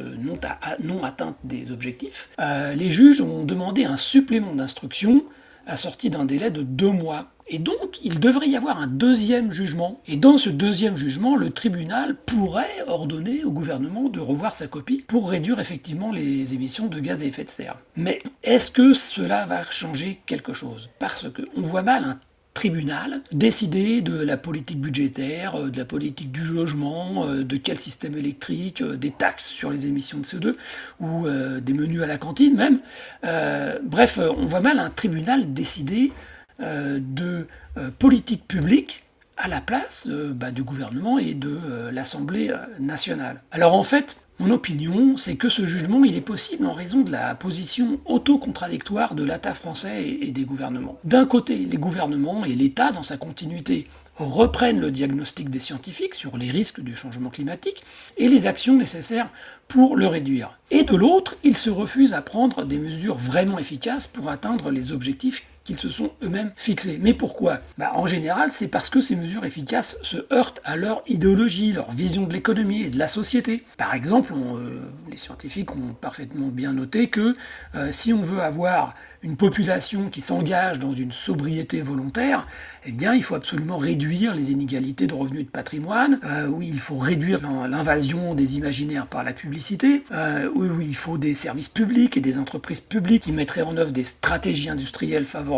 non-atteinte 0.81 1.37
des 1.45 1.71
objectifs, 1.71 2.31
euh, 2.41 2.75
les 2.75 2.91
juges 2.91 3.21
ont 3.21 3.45
demandé 3.45 3.85
un 3.85 3.97
supplément 3.97 4.53
d'instruction 4.53 5.23
assorti 5.67 6.11
d'un 6.11 6.25
délai 6.25 6.51
de 6.51 6.63
deux 6.63 6.91
mois 6.91 7.29
Et 7.49 7.59
donc, 7.59 7.99
il 8.03 8.21
devrait 8.21 8.49
y 8.49 8.57
avoir 8.57 8.81
un 8.81 8.87
deuxième 8.87 9.51
jugement. 9.51 10.01
Et 10.07 10.17
dans 10.17 10.37
ce 10.37 10.49
deuxième 10.49 10.97
jugement, 10.97 11.37
le 11.37 11.51
tribunal 11.51 12.17
pourrait 12.17 12.83
ordonner 12.87 13.45
au 13.45 13.51
gouvernement 13.51 14.09
de 14.09 14.21
revoir 14.21 14.55
sa 14.55 14.69
copie 14.69 15.05
pour 15.07 15.29
réduire 15.29 15.61
effectivement 15.61 16.13
les 16.13 16.55
émissions 16.55 16.87
de 16.87 16.99
gaz 17.01 17.23
à 17.23 17.27
effet 17.27 17.45
de 17.45 17.51
serre. 17.51 17.79
Mais 17.97 18.21
est-ce 18.43 18.71
que 18.71 18.95
cela 18.95 19.45
va 19.47 19.65
changer 19.71 20.21
quelque 20.27 20.53
chose? 20.53 20.89
Parce 20.99 21.27
qu'on 21.29 21.63
voit 21.63 21.83
mal 21.83 22.05
un 22.05 22.19
tribunal 22.55 23.21
décider 23.33 24.03
de 24.03 24.23
la 24.23 24.37
politique 24.37 24.81
budgétaire, 24.81 25.57
euh, 25.57 25.71
de 25.71 25.79
la 25.79 25.85
politique 25.85 26.31
du 26.33 26.45
logement, 26.45 27.27
euh, 27.27 27.45
de 27.45 27.57
quel 27.57 27.79
système 27.79 28.17
électrique, 28.17 28.83
euh, 28.83 28.97
des 28.97 29.11
taxes 29.11 29.47
sur 29.47 29.71
les 29.71 29.87
émissions 29.87 30.19
de 30.19 30.25
CO2 30.25 30.57
ou 31.01 31.27
des 31.61 31.73
menus 31.73 32.03
à 32.03 32.07
la 32.07 32.19
cantine 32.19 32.55
même. 32.55 32.81
bref, 33.85 34.19
on 34.19 34.45
voit 34.45 34.61
mal 34.61 34.79
un 34.79 34.91
tribunal 34.91 35.53
décider 35.53 36.13
de 36.59 37.47
politique 37.99 38.47
publique 38.47 39.03
à 39.37 39.49
la 39.49 39.61
place 39.61 40.09
bah, 40.09 40.51
du 40.51 40.63
gouvernement 40.63 41.19
et 41.19 41.35
de 41.35 41.89
l'Assemblée 41.91 42.55
nationale. 42.79 43.43
Alors 43.51 43.75
en 43.75 43.83
fait, 43.83 44.17
mon 44.43 44.51
opinion, 44.51 45.17
c'est 45.17 45.37
que 45.37 45.49
ce 45.49 45.65
jugement, 45.65 46.05
il 46.05 46.17
est 46.17 46.21
possible 46.21 46.67
en 46.67 46.73
raison 46.73 47.03
de 47.03 47.13
la 47.13 47.37
position 47.37 48.01
auto-contradictoire 48.07 49.15
de 49.15 49.23
l'État 49.23 49.55
français 49.55 50.19
et 50.21 50.33
des 50.33 50.45
gouvernements. 50.45 50.99
D'un 51.05 51.27
côté, 51.27 51.59
les 51.59 51.77
gouvernements 51.77 52.45
et 52.45 52.57
l'État, 52.57 52.91
dans 52.91 53.05
sa 53.05 53.17
continuité, 53.17 53.87
reprennent 54.17 54.81
le 54.81 54.91
diagnostic 54.91 55.49
des 55.49 55.61
scientifiques 55.61 56.15
sur 56.15 56.37
les 56.37 56.51
risques 56.51 56.81
du 56.81 56.97
changement 56.97 57.31
climatique 57.31 57.85
et 58.17 58.29
les 58.29 58.49
actions 58.49 58.77
nécessaires 58.77 59.31
pour 59.69 59.97
le 59.97 60.09
réduire. 60.09 60.59
Et 60.73 60.83
de 60.83 60.97
l'autre, 60.97 61.37
ils 61.45 61.57
se 61.57 61.71
refusent 61.71 62.13
à 62.13 62.21
prendre 62.21 62.65
des 62.65 62.79
mesures 62.79 63.19
vraiment 63.19 63.61
efficaces 63.61 64.09
pour 64.09 64.29
atteindre 64.29 64.73
les 64.73 64.91
objectifs 64.91 65.45
qu'ils 65.65 65.79
se 65.79 65.89
sont 65.89 66.11
eux-mêmes 66.23 66.53
fixés. 66.57 66.99
Mais 67.01 67.15
pourquoi? 67.15 67.61
Bah, 67.79 67.93
En 67.95 68.07
général, 68.07 68.51
c'est 68.53 68.69
parce 68.69 68.91
que 68.91 69.01
ces 69.01 69.17
mesures 69.17 69.45
efficaces 69.45 69.97
se 70.03 70.17
heurtent 70.33 70.61
à 70.65 70.77
leur 70.77 71.03
idéologie, 71.07 71.73
leur 71.73 71.91
vision 71.91 72.27
de 72.27 72.33
l'économie 72.33 72.83
et 72.83 72.91
de 72.91 72.99
la 72.99 73.09
société. 73.09 73.65
Par 73.79 73.95
exemple, 73.95 74.33
euh, 74.35 74.81
les 75.11 75.17
scientifiques 75.17 75.75
ont 75.75 75.95
parfaitement 76.01 76.49
bien 76.49 76.73
noté 76.73 77.09
que 77.09 77.37
euh, 77.75 77.89
si 77.91 78.13
on 78.13 78.21
veut 78.21 78.41
avoir 78.41 78.95
une 79.23 79.37
population 79.37 80.11
qui 80.11 80.21
s'engage 80.21 80.81
dans 80.81 80.93
une 80.93 81.13
sobriété 81.13 81.81
volontaire, 81.81 82.47
eh 82.85 82.93
bien, 82.93 83.15
il 83.15 83.23
faut 83.23 83.37
absolument 83.37 83.79
réduire 83.79 84.35
les 84.35 84.51
inégalités 84.51 85.07
de 85.07 85.15
revenus 85.15 85.43
et 85.43 85.45
de 85.45 85.51
patrimoine, 85.51 86.19
euh, 86.25 86.49
oui, 86.49 86.69
il 86.73 86.81
faut 86.81 86.99
réduire 86.99 87.41
l'invasion 87.69 88.35
des 88.35 88.57
imaginaires 88.57 89.07
par 89.07 89.23
la 89.23 89.33
publicité, 89.33 90.03
oui, 90.55 90.69
oui, 90.77 90.87
il 90.89 90.97
faut 90.97 91.19
des 91.19 91.35
services 91.35 91.69
publics 91.69 92.17
et 92.17 92.21
des 92.21 92.39
entreprises 92.39 92.81
publiques 92.81 93.23
qui 93.25 93.33
mettraient 93.33 93.63
en 93.63 93.77
œuvre 93.77 93.93
des 93.93 94.05
stratégies 94.05 94.71
industrielles 94.71 95.25
favorables 95.25 95.52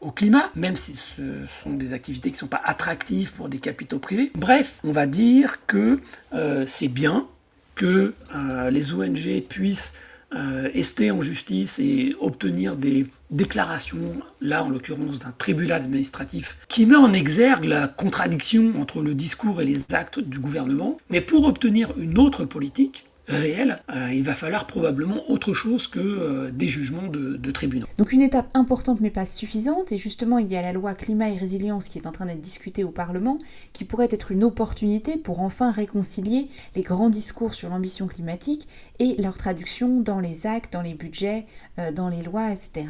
au 0.00 0.10
climat, 0.10 0.50
même 0.54 0.76
si 0.76 0.94
ce 0.94 1.22
sont 1.46 1.72
des 1.72 1.92
activités 1.92 2.30
qui 2.30 2.36
ne 2.36 2.40
sont 2.40 2.46
pas 2.46 2.60
attractives 2.64 3.34
pour 3.34 3.48
des 3.48 3.58
capitaux 3.58 3.98
privés. 3.98 4.30
Bref, 4.34 4.78
on 4.84 4.90
va 4.90 5.06
dire 5.06 5.58
que 5.66 6.00
euh, 6.32 6.64
c'est 6.66 6.88
bien 6.88 7.26
que 7.74 8.14
euh, 8.34 8.70
les 8.70 8.92
ONG 8.92 9.42
puissent 9.48 9.94
euh, 10.34 10.68
ester 10.74 11.12
en 11.12 11.20
justice 11.20 11.78
et 11.78 12.16
obtenir 12.20 12.76
des 12.76 13.06
déclarations, 13.30 14.20
là 14.40 14.64
en 14.64 14.68
l'occurrence 14.68 15.20
d'un 15.20 15.32
tribunal 15.36 15.82
administratif, 15.82 16.58
qui 16.68 16.84
met 16.84 16.96
en 16.96 17.12
exergue 17.12 17.64
la 17.64 17.86
contradiction 17.86 18.72
entre 18.80 19.02
le 19.02 19.14
discours 19.14 19.60
et 19.60 19.64
les 19.64 19.94
actes 19.94 20.18
du 20.18 20.40
gouvernement. 20.40 20.96
Mais 21.10 21.20
pour 21.20 21.44
obtenir 21.44 21.92
une 21.96 22.18
autre 22.18 22.44
politique, 22.44 23.05
réel, 23.28 23.82
euh, 23.94 24.12
il 24.12 24.22
va 24.22 24.34
falloir 24.34 24.66
probablement 24.66 25.28
autre 25.28 25.52
chose 25.52 25.86
que 25.88 25.98
euh, 25.98 26.50
des 26.50 26.68
jugements 26.68 27.08
de, 27.08 27.50
tribunaux. 27.50 27.86
Donc 27.98 28.12
une 28.12 28.22
étape 28.22 28.48
importante 28.54 29.00
mais 29.00 29.10
pas 29.10 29.24
suffisante, 29.24 29.92
et 29.92 29.98
justement 29.98 30.38
il 30.38 30.50
y 30.50 30.56
a 30.56 30.62
la 30.62 30.72
loi 30.72 30.94
climat 30.94 31.30
et 31.30 31.36
résilience 31.36 31.88
qui 31.88 31.98
est 31.98 32.06
en 32.06 32.12
train 32.12 32.26
d'être 32.26 32.40
discutée 32.40 32.84
au 32.84 32.90
Parlement, 32.90 33.38
qui 33.72 33.84
pourrait 33.84 34.08
être 34.10 34.30
une 34.30 34.44
opportunité 34.44 35.16
pour 35.16 35.40
enfin 35.40 35.70
réconcilier 35.70 36.48
les 36.74 36.82
grands 36.82 37.10
discours 37.10 37.54
sur 37.54 37.68
l'ambition 37.68 38.06
climatique 38.06 38.68
et 38.98 39.20
leur 39.20 39.36
traduction 39.36 40.00
dans 40.00 40.20
les 40.20 40.46
actes, 40.46 40.72
dans 40.72 40.82
les 40.82 40.94
budgets, 40.94 41.46
euh, 41.78 41.92
dans 41.92 42.08
les 42.08 42.22
lois, 42.22 42.50
etc. 42.50 42.86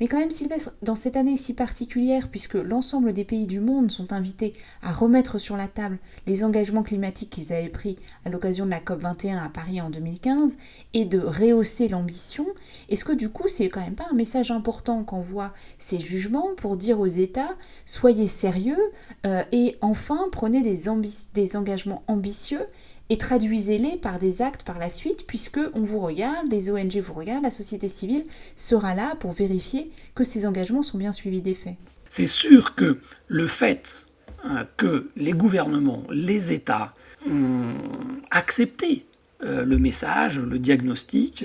Mais 0.00 0.08
quand 0.08 0.18
même, 0.18 0.30
Sylvestre, 0.30 0.72
dans 0.82 0.94
cette 0.94 1.16
année 1.16 1.36
si 1.36 1.52
particulière, 1.52 2.28
puisque 2.28 2.54
l'ensemble 2.54 3.12
des 3.12 3.24
pays 3.24 3.46
du 3.46 3.60
monde 3.60 3.90
sont 3.90 4.14
invités 4.14 4.54
à 4.82 4.94
remettre 4.94 5.36
sur 5.36 5.58
la 5.58 5.68
table 5.68 5.98
les 6.26 6.42
engagements 6.42 6.82
climatiques 6.82 7.28
qu'ils 7.28 7.52
avaient 7.52 7.68
pris 7.68 7.98
à 8.24 8.30
l'occasion 8.30 8.64
de 8.64 8.70
la 8.70 8.80
COP21 8.80 9.44
à 9.44 9.50
Paris 9.50 9.80
en 9.80 9.90
2015, 9.90 10.56
et 10.94 11.04
de 11.04 11.18
rehausser 11.18 11.88
l'ambition, 11.88 12.46
est-ce 12.88 13.04
que 13.04 13.12
du 13.12 13.28
coup, 13.28 13.48
c'est 13.48 13.68
quand 13.68 13.80
même 13.80 13.94
pas 13.94 14.06
un 14.10 14.14
message 14.14 14.50
important 14.50 15.04
qu'envoient 15.04 15.52
ces 15.78 16.00
jugements 16.00 16.48
pour 16.56 16.78
dire 16.78 16.98
aux 16.98 17.06
États, 17.06 17.56
soyez 17.84 18.26
sérieux 18.26 18.80
euh, 19.26 19.42
et 19.52 19.76
enfin 19.82 20.28
prenez 20.32 20.62
des, 20.62 20.84
des 21.34 21.56
engagements 21.56 22.02
ambitieux 22.06 22.66
et 23.10 23.18
traduisez-les 23.18 23.96
par 23.96 24.18
des 24.18 24.40
actes 24.40 24.62
par 24.62 24.78
la 24.78 24.88
suite, 24.88 25.26
puisque 25.26 25.60
on 25.74 25.82
vous 25.82 25.98
regarde, 25.98 26.50
les 26.50 26.70
ONG 26.70 26.96
vous 26.98 27.12
regardent, 27.12 27.42
la 27.42 27.50
société 27.50 27.88
civile 27.88 28.24
sera 28.56 28.94
là 28.94 29.16
pour 29.18 29.32
vérifier 29.32 29.90
que 30.14 30.24
ces 30.24 30.46
engagements 30.46 30.84
sont 30.84 30.96
bien 30.96 31.12
suivis 31.12 31.42
des 31.42 31.54
faits. 31.54 31.76
C'est 32.08 32.28
sûr 32.28 32.74
que 32.76 32.98
le 33.26 33.46
fait 33.46 34.06
hein, 34.44 34.66
que 34.76 35.10
les 35.16 35.32
gouvernements, 35.32 36.04
les 36.10 36.52
États 36.52 36.94
ont 37.28 37.74
accepté 38.30 39.04
euh, 39.42 39.64
le 39.64 39.78
message, 39.78 40.38
le 40.38 40.58
diagnostic 40.58 41.44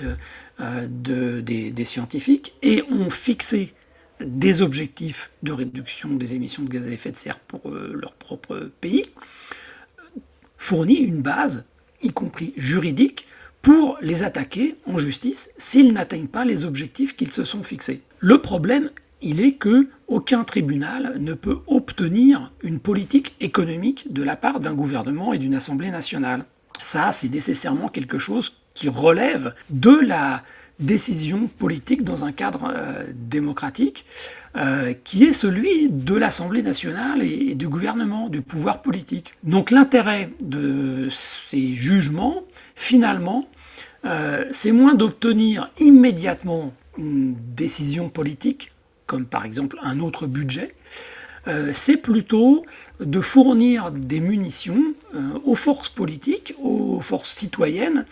euh, 0.59 0.87
des, 0.89 1.85
scientifiques 1.85 2.55
et 2.61 2.83
ont 2.91 3.09
fixé 3.09 3.73
des 4.19 4.61
objectifs 4.61 5.31
de 5.43 5.51
réduction 5.51 6.09
des 6.15 6.35
émissions 6.35 6.63
de 6.63 6.69
gaz 6.69 6.87
à 6.87 6.91
effet 6.91 7.11
de 7.11 7.17
serre 7.17 7.39
pour 7.39 7.69
euh, 7.69 7.93
leur 7.93 8.13
propre 8.13 8.69
pays, 8.81 9.03
fournit 10.57 10.95
une 10.95 11.21
base, 11.21 11.65
y 12.01 12.09
compris 12.09 12.53
juridique, 12.55 13.27
pour 13.61 13.97
les 14.01 14.23
attaquer 14.23 14.75
en 14.85 14.97
justice 14.97 15.49
s'ils 15.57 15.93
n'atteignent 15.93 16.27
pas 16.27 16.45
les 16.45 16.65
objectifs 16.65 17.15
qu'ils 17.15 17.31
se 17.31 17.43
sont 17.43 17.63
fixés. 17.63 18.03
Le 18.19 18.39
problème, 18.39 18.91
il 19.21 19.41
est 19.41 19.55
que 19.55 19.89
aucun 20.07 20.43
tribunal 20.43 21.15
ne 21.19 21.33
peut 21.33 21.57
obtenir 21.65 22.53
une 22.61 22.79
politique 22.79 23.35
économique 23.39 24.13
de 24.13 24.21
la 24.21 24.35
part 24.35 24.59
d'un 24.59 24.75
gouvernement 24.75 25.33
et 25.33 25.39
d'une 25.39 25.55
assemblée 25.55 25.89
nationale. 25.89 26.45
Ça, 26.79 27.11
c'est 27.11 27.29
nécessairement 27.29 27.87
quelque 27.87 28.19
chose 28.19 28.53
qui 28.75 28.87
relève 28.87 29.55
de 29.71 29.99
la 30.05 30.43
décision 30.79 31.47
politique 31.47 32.03
dans 32.03 32.25
un 32.25 32.31
cadre 32.31 32.71
euh, 32.75 33.05
démocratique 33.13 34.05
euh, 34.57 34.93
qui 35.03 35.23
est 35.23 35.33
celui 35.33 35.89
de 35.89 36.15
l'Assemblée 36.15 36.61
nationale 36.61 37.21
et, 37.21 37.55
du 37.55 37.67
gouvernement, 37.67 38.29
du 38.29 38.41
pouvoir 38.41 38.81
politique. 38.81 39.33
Donc 39.43 39.71
l'intérêt 39.71 40.31
de 40.43 41.07
ces 41.09 41.73
jugements, 41.73 42.43
finalement, 42.75 43.45
euh, 44.05 44.45
c'est 44.51 44.71
moins 44.71 44.95
d'obtenir 44.95 45.69
immédiatement 45.79 46.73
une 46.97 47.35
décision 47.55 48.09
politique, 48.09 48.71
comme 49.05 49.25
par 49.25 49.45
exemple 49.45 49.77
un 49.81 49.99
autre 49.99 50.27
budget, 50.27 50.73
c'est 51.73 51.97
plutôt 51.97 52.65
de 52.99 53.21
fournir 53.21 53.91
des 53.91 54.19
munitions 54.19 54.81
aux 55.45 55.55
forces 55.55 55.89
politiques, 55.89 56.55
aux 56.61 56.99
forces 56.99 57.31
citoyennes, 57.31 58.05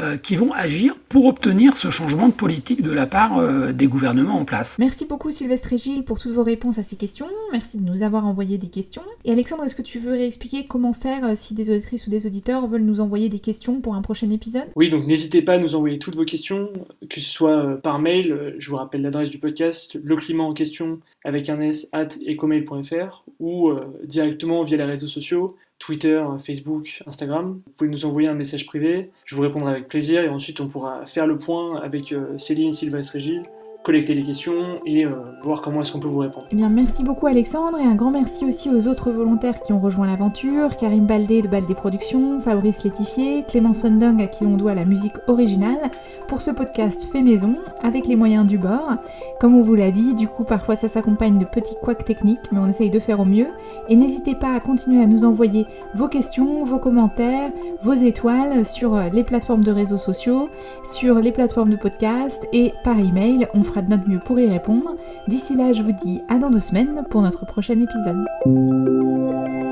euh, 0.00 0.16
qui 0.16 0.36
vont 0.36 0.52
agir 0.52 0.94
pour 1.08 1.26
obtenir 1.26 1.76
ce 1.76 1.90
changement 1.90 2.28
de 2.28 2.32
politique 2.32 2.82
de 2.82 2.92
la 2.92 3.08
part 3.08 3.38
euh, 3.38 3.72
des 3.72 3.88
gouvernements 3.88 4.36
en 4.36 4.44
place. 4.44 4.78
Merci 4.78 5.06
beaucoup 5.06 5.32
Sylvestre 5.32 5.72
et 5.72 5.78
Gilles 5.78 6.04
pour 6.04 6.20
toutes 6.20 6.30
vos 6.30 6.44
réponses 6.44 6.78
à 6.78 6.84
ces 6.84 6.94
questions. 6.94 7.26
Merci 7.50 7.78
de 7.78 7.84
nous 7.84 8.04
avoir 8.04 8.24
envoyé 8.24 8.58
des 8.58 8.68
questions. 8.68 9.02
Et 9.24 9.32
Alexandre, 9.32 9.64
est-ce 9.64 9.74
que 9.74 9.82
tu 9.82 9.98
veux 9.98 10.12
réexpliquer 10.12 10.66
comment 10.68 10.92
faire 10.92 11.24
euh, 11.24 11.32
si 11.34 11.52
des 11.52 11.68
auditrices 11.70 12.06
ou 12.06 12.10
des 12.10 12.26
auditeurs 12.26 12.68
veulent 12.68 12.84
nous 12.84 13.00
envoyer 13.00 13.28
des 13.28 13.40
questions 13.40 13.80
pour 13.80 13.96
un 13.96 14.02
prochain 14.02 14.30
épisode? 14.30 14.68
Oui, 14.76 14.88
donc 14.88 15.04
n'hésitez 15.04 15.42
pas 15.42 15.54
à 15.54 15.58
nous 15.58 15.74
envoyer 15.74 15.98
toutes 15.98 16.14
vos 16.14 16.24
questions, 16.24 16.68
que 17.10 17.20
ce 17.20 17.28
soit 17.28 17.80
par 17.82 17.98
mail, 17.98 18.54
je 18.60 18.70
vous 18.70 18.76
rappelle 18.76 19.02
l'adresse 19.02 19.30
du 19.30 19.38
podcast, 19.38 19.98
le 20.00 20.14
climat 20.14 20.44
en 20.44 20.54
question 20.54 21.00
avec 21.24 21.48
un 21.48 21.60
s 21.60 21.88
at 21.90 22.10
ecomail.fr 22.24 23.24
ou 23.40 23.72
directement 24.04 24.27
via 24.64 24.76
les 24.76 24.84
réseaux 24.84 25.08
sociaux 25.08 25.56
Twitter, 25.78 26.22
Facebook, 26.44 27.02
Instagram. 27.06 27.60
Vous 27.64 27.72
pouvez 27.72 27.90
nous 27.90 28.04
envoyer 28.04 28.28
un 28.28 28.34
message 28.34 28.66
privé, 28.66 29.10
je 29.24 29.36
vous 29.36 29.42
répondrai 29.42 29.72
avec 29.72 29.88
plaisir 29.88 30.22
et 30.22 30.28
ensuite 30.28 30.60
on 30.60 30.68
pourra 30.68 31.06
faire 31.06 31.26
le 31.26 31.38
point 31.38 31.80
avec 31.80 32.12
euh, 32.12 32.36
Céline, 32.38 32.74
Sylvestre 32.74 33.18
Gilles 33.18 33.44
collecter 33.88 34.12
les 34.12 34.22
questions 34.22 34.80
et 34.84 35.06
euh, 35.06 35.12
voir 35.42 35.62
comment 35.62 35.80
est-ce 35.80 35.92
qu'on 35.92 35.98
peut 35.98 36.08
vous 36.08 36.18
répondre. 36.18 36.46
Eh 36.50 36.54
bien, 36.54 36.68
merci 36.68 37.02
beaucoup 37.02 37.26
Alexandre 37.26 37.78
et 37.78 37.84
un 37.84 37.94
grand 37.94 38.10
merci 38.10 38.44
aussi 38.44 38.68
aux 38.68 38.86
autres 38.86 39.10
volontaires 39.10 39.62
qui 39.62 39.72
ont 39.72 39.78
rejoint 39.78 40.06
l'aventure, 40.06 40.76
Karim 40.76 41.06
Baldé 41.06 41.40
de 41.40 41.48
Baldé 41.48 41.72
Productions, 41.72 42.38
Fabrice 42.38 42.84
Létifier, 42.84 43.44
Clément 43.48 43.72
Sundung 43.72 44.20
à 44.20 44.26
qui 44.26 44.44
on 44.44 44.58
doit 44.58 44.74
la 44.74 44.84
musique 44.84 45.14
originale 45.26 45.90
pour 46.26 46.42
ce 46.42 46.50
podcast 46.50 47.08
fait 47.10 47.22
maison 47.22 47.56
avec 47.80 48.06
les 48.06 48.14
moyens 48.14 48.44
du 48.44 48.58
bord. 48.58 48.96
Comme 49.40 49.54
on 49.54 49.62
vous 49.62 49.74
l'a 49.74 49.90
dit, 49.90 50.14
du 50.14 50.28
coup 50.28 50.44
parfois 50.44 50.76
ça 50.76 50.88
s'accompagne 50.88 51.38
de 51.38 51.46
petits 51.46 51.76
couacs 51.80 52.04
techniques, 52.04 52.52
mais 52.52 52.58
on 52.58 52.68
essaye 52.68 52.90
de 52.90 52.98
faire 52.98 53.20
au 53.20 53.24
mieux. 53.24 53.48
Et 53.88 53.96
n'hésitez 53.96 54.34
pas 54.34 54.52
à 54.52 54.60
continuer 54.60 55.02
à 55.02 55.06
nous 55.06 55.24
envoyer 55.24 55.64
vos 55.94 56.08
questions, 56.08 56.62
vos 56.62 56.78
commentaires, 56.78 57.52
vos 57.80 57.94
étoiles 57.94 58.66
sur 58.66 59.00
les 59.14 59.24
plateformes 59.24 59.64
de 59.64 59.72
réseaux 59.72 59.96
sociaux, 59.96 60.50
sur 60.84 61.14
les 61.14 61.32
plateformes 61.32 61.70
de 61.70 61.76
podcast 61.76 62.46
et 62.52 62.74
par 62.84 62.98
email. 62.98 63.48
On 63.54 63.62
fera 63.62 63.77
de 63.82 63.90
notre 63.90 64.08
mieux 64.08 64.20
pour 64.20 64.38
y 64.38 64.48
répondre. 64.48 64.96
D'ici 65.26 65.54
là, 65.54 65.72
je 65.72 65.82
vous 65.82 65.92
dis 65.92 66.22
à 66.28 66.38
dans 66.38 66.50
deux 66.50 66.60
semaines 66.60 67.04
pour 67.10 67.22
notre 67.22 67.46
prochain 67.46 67.78
épisode. 67.80 69.67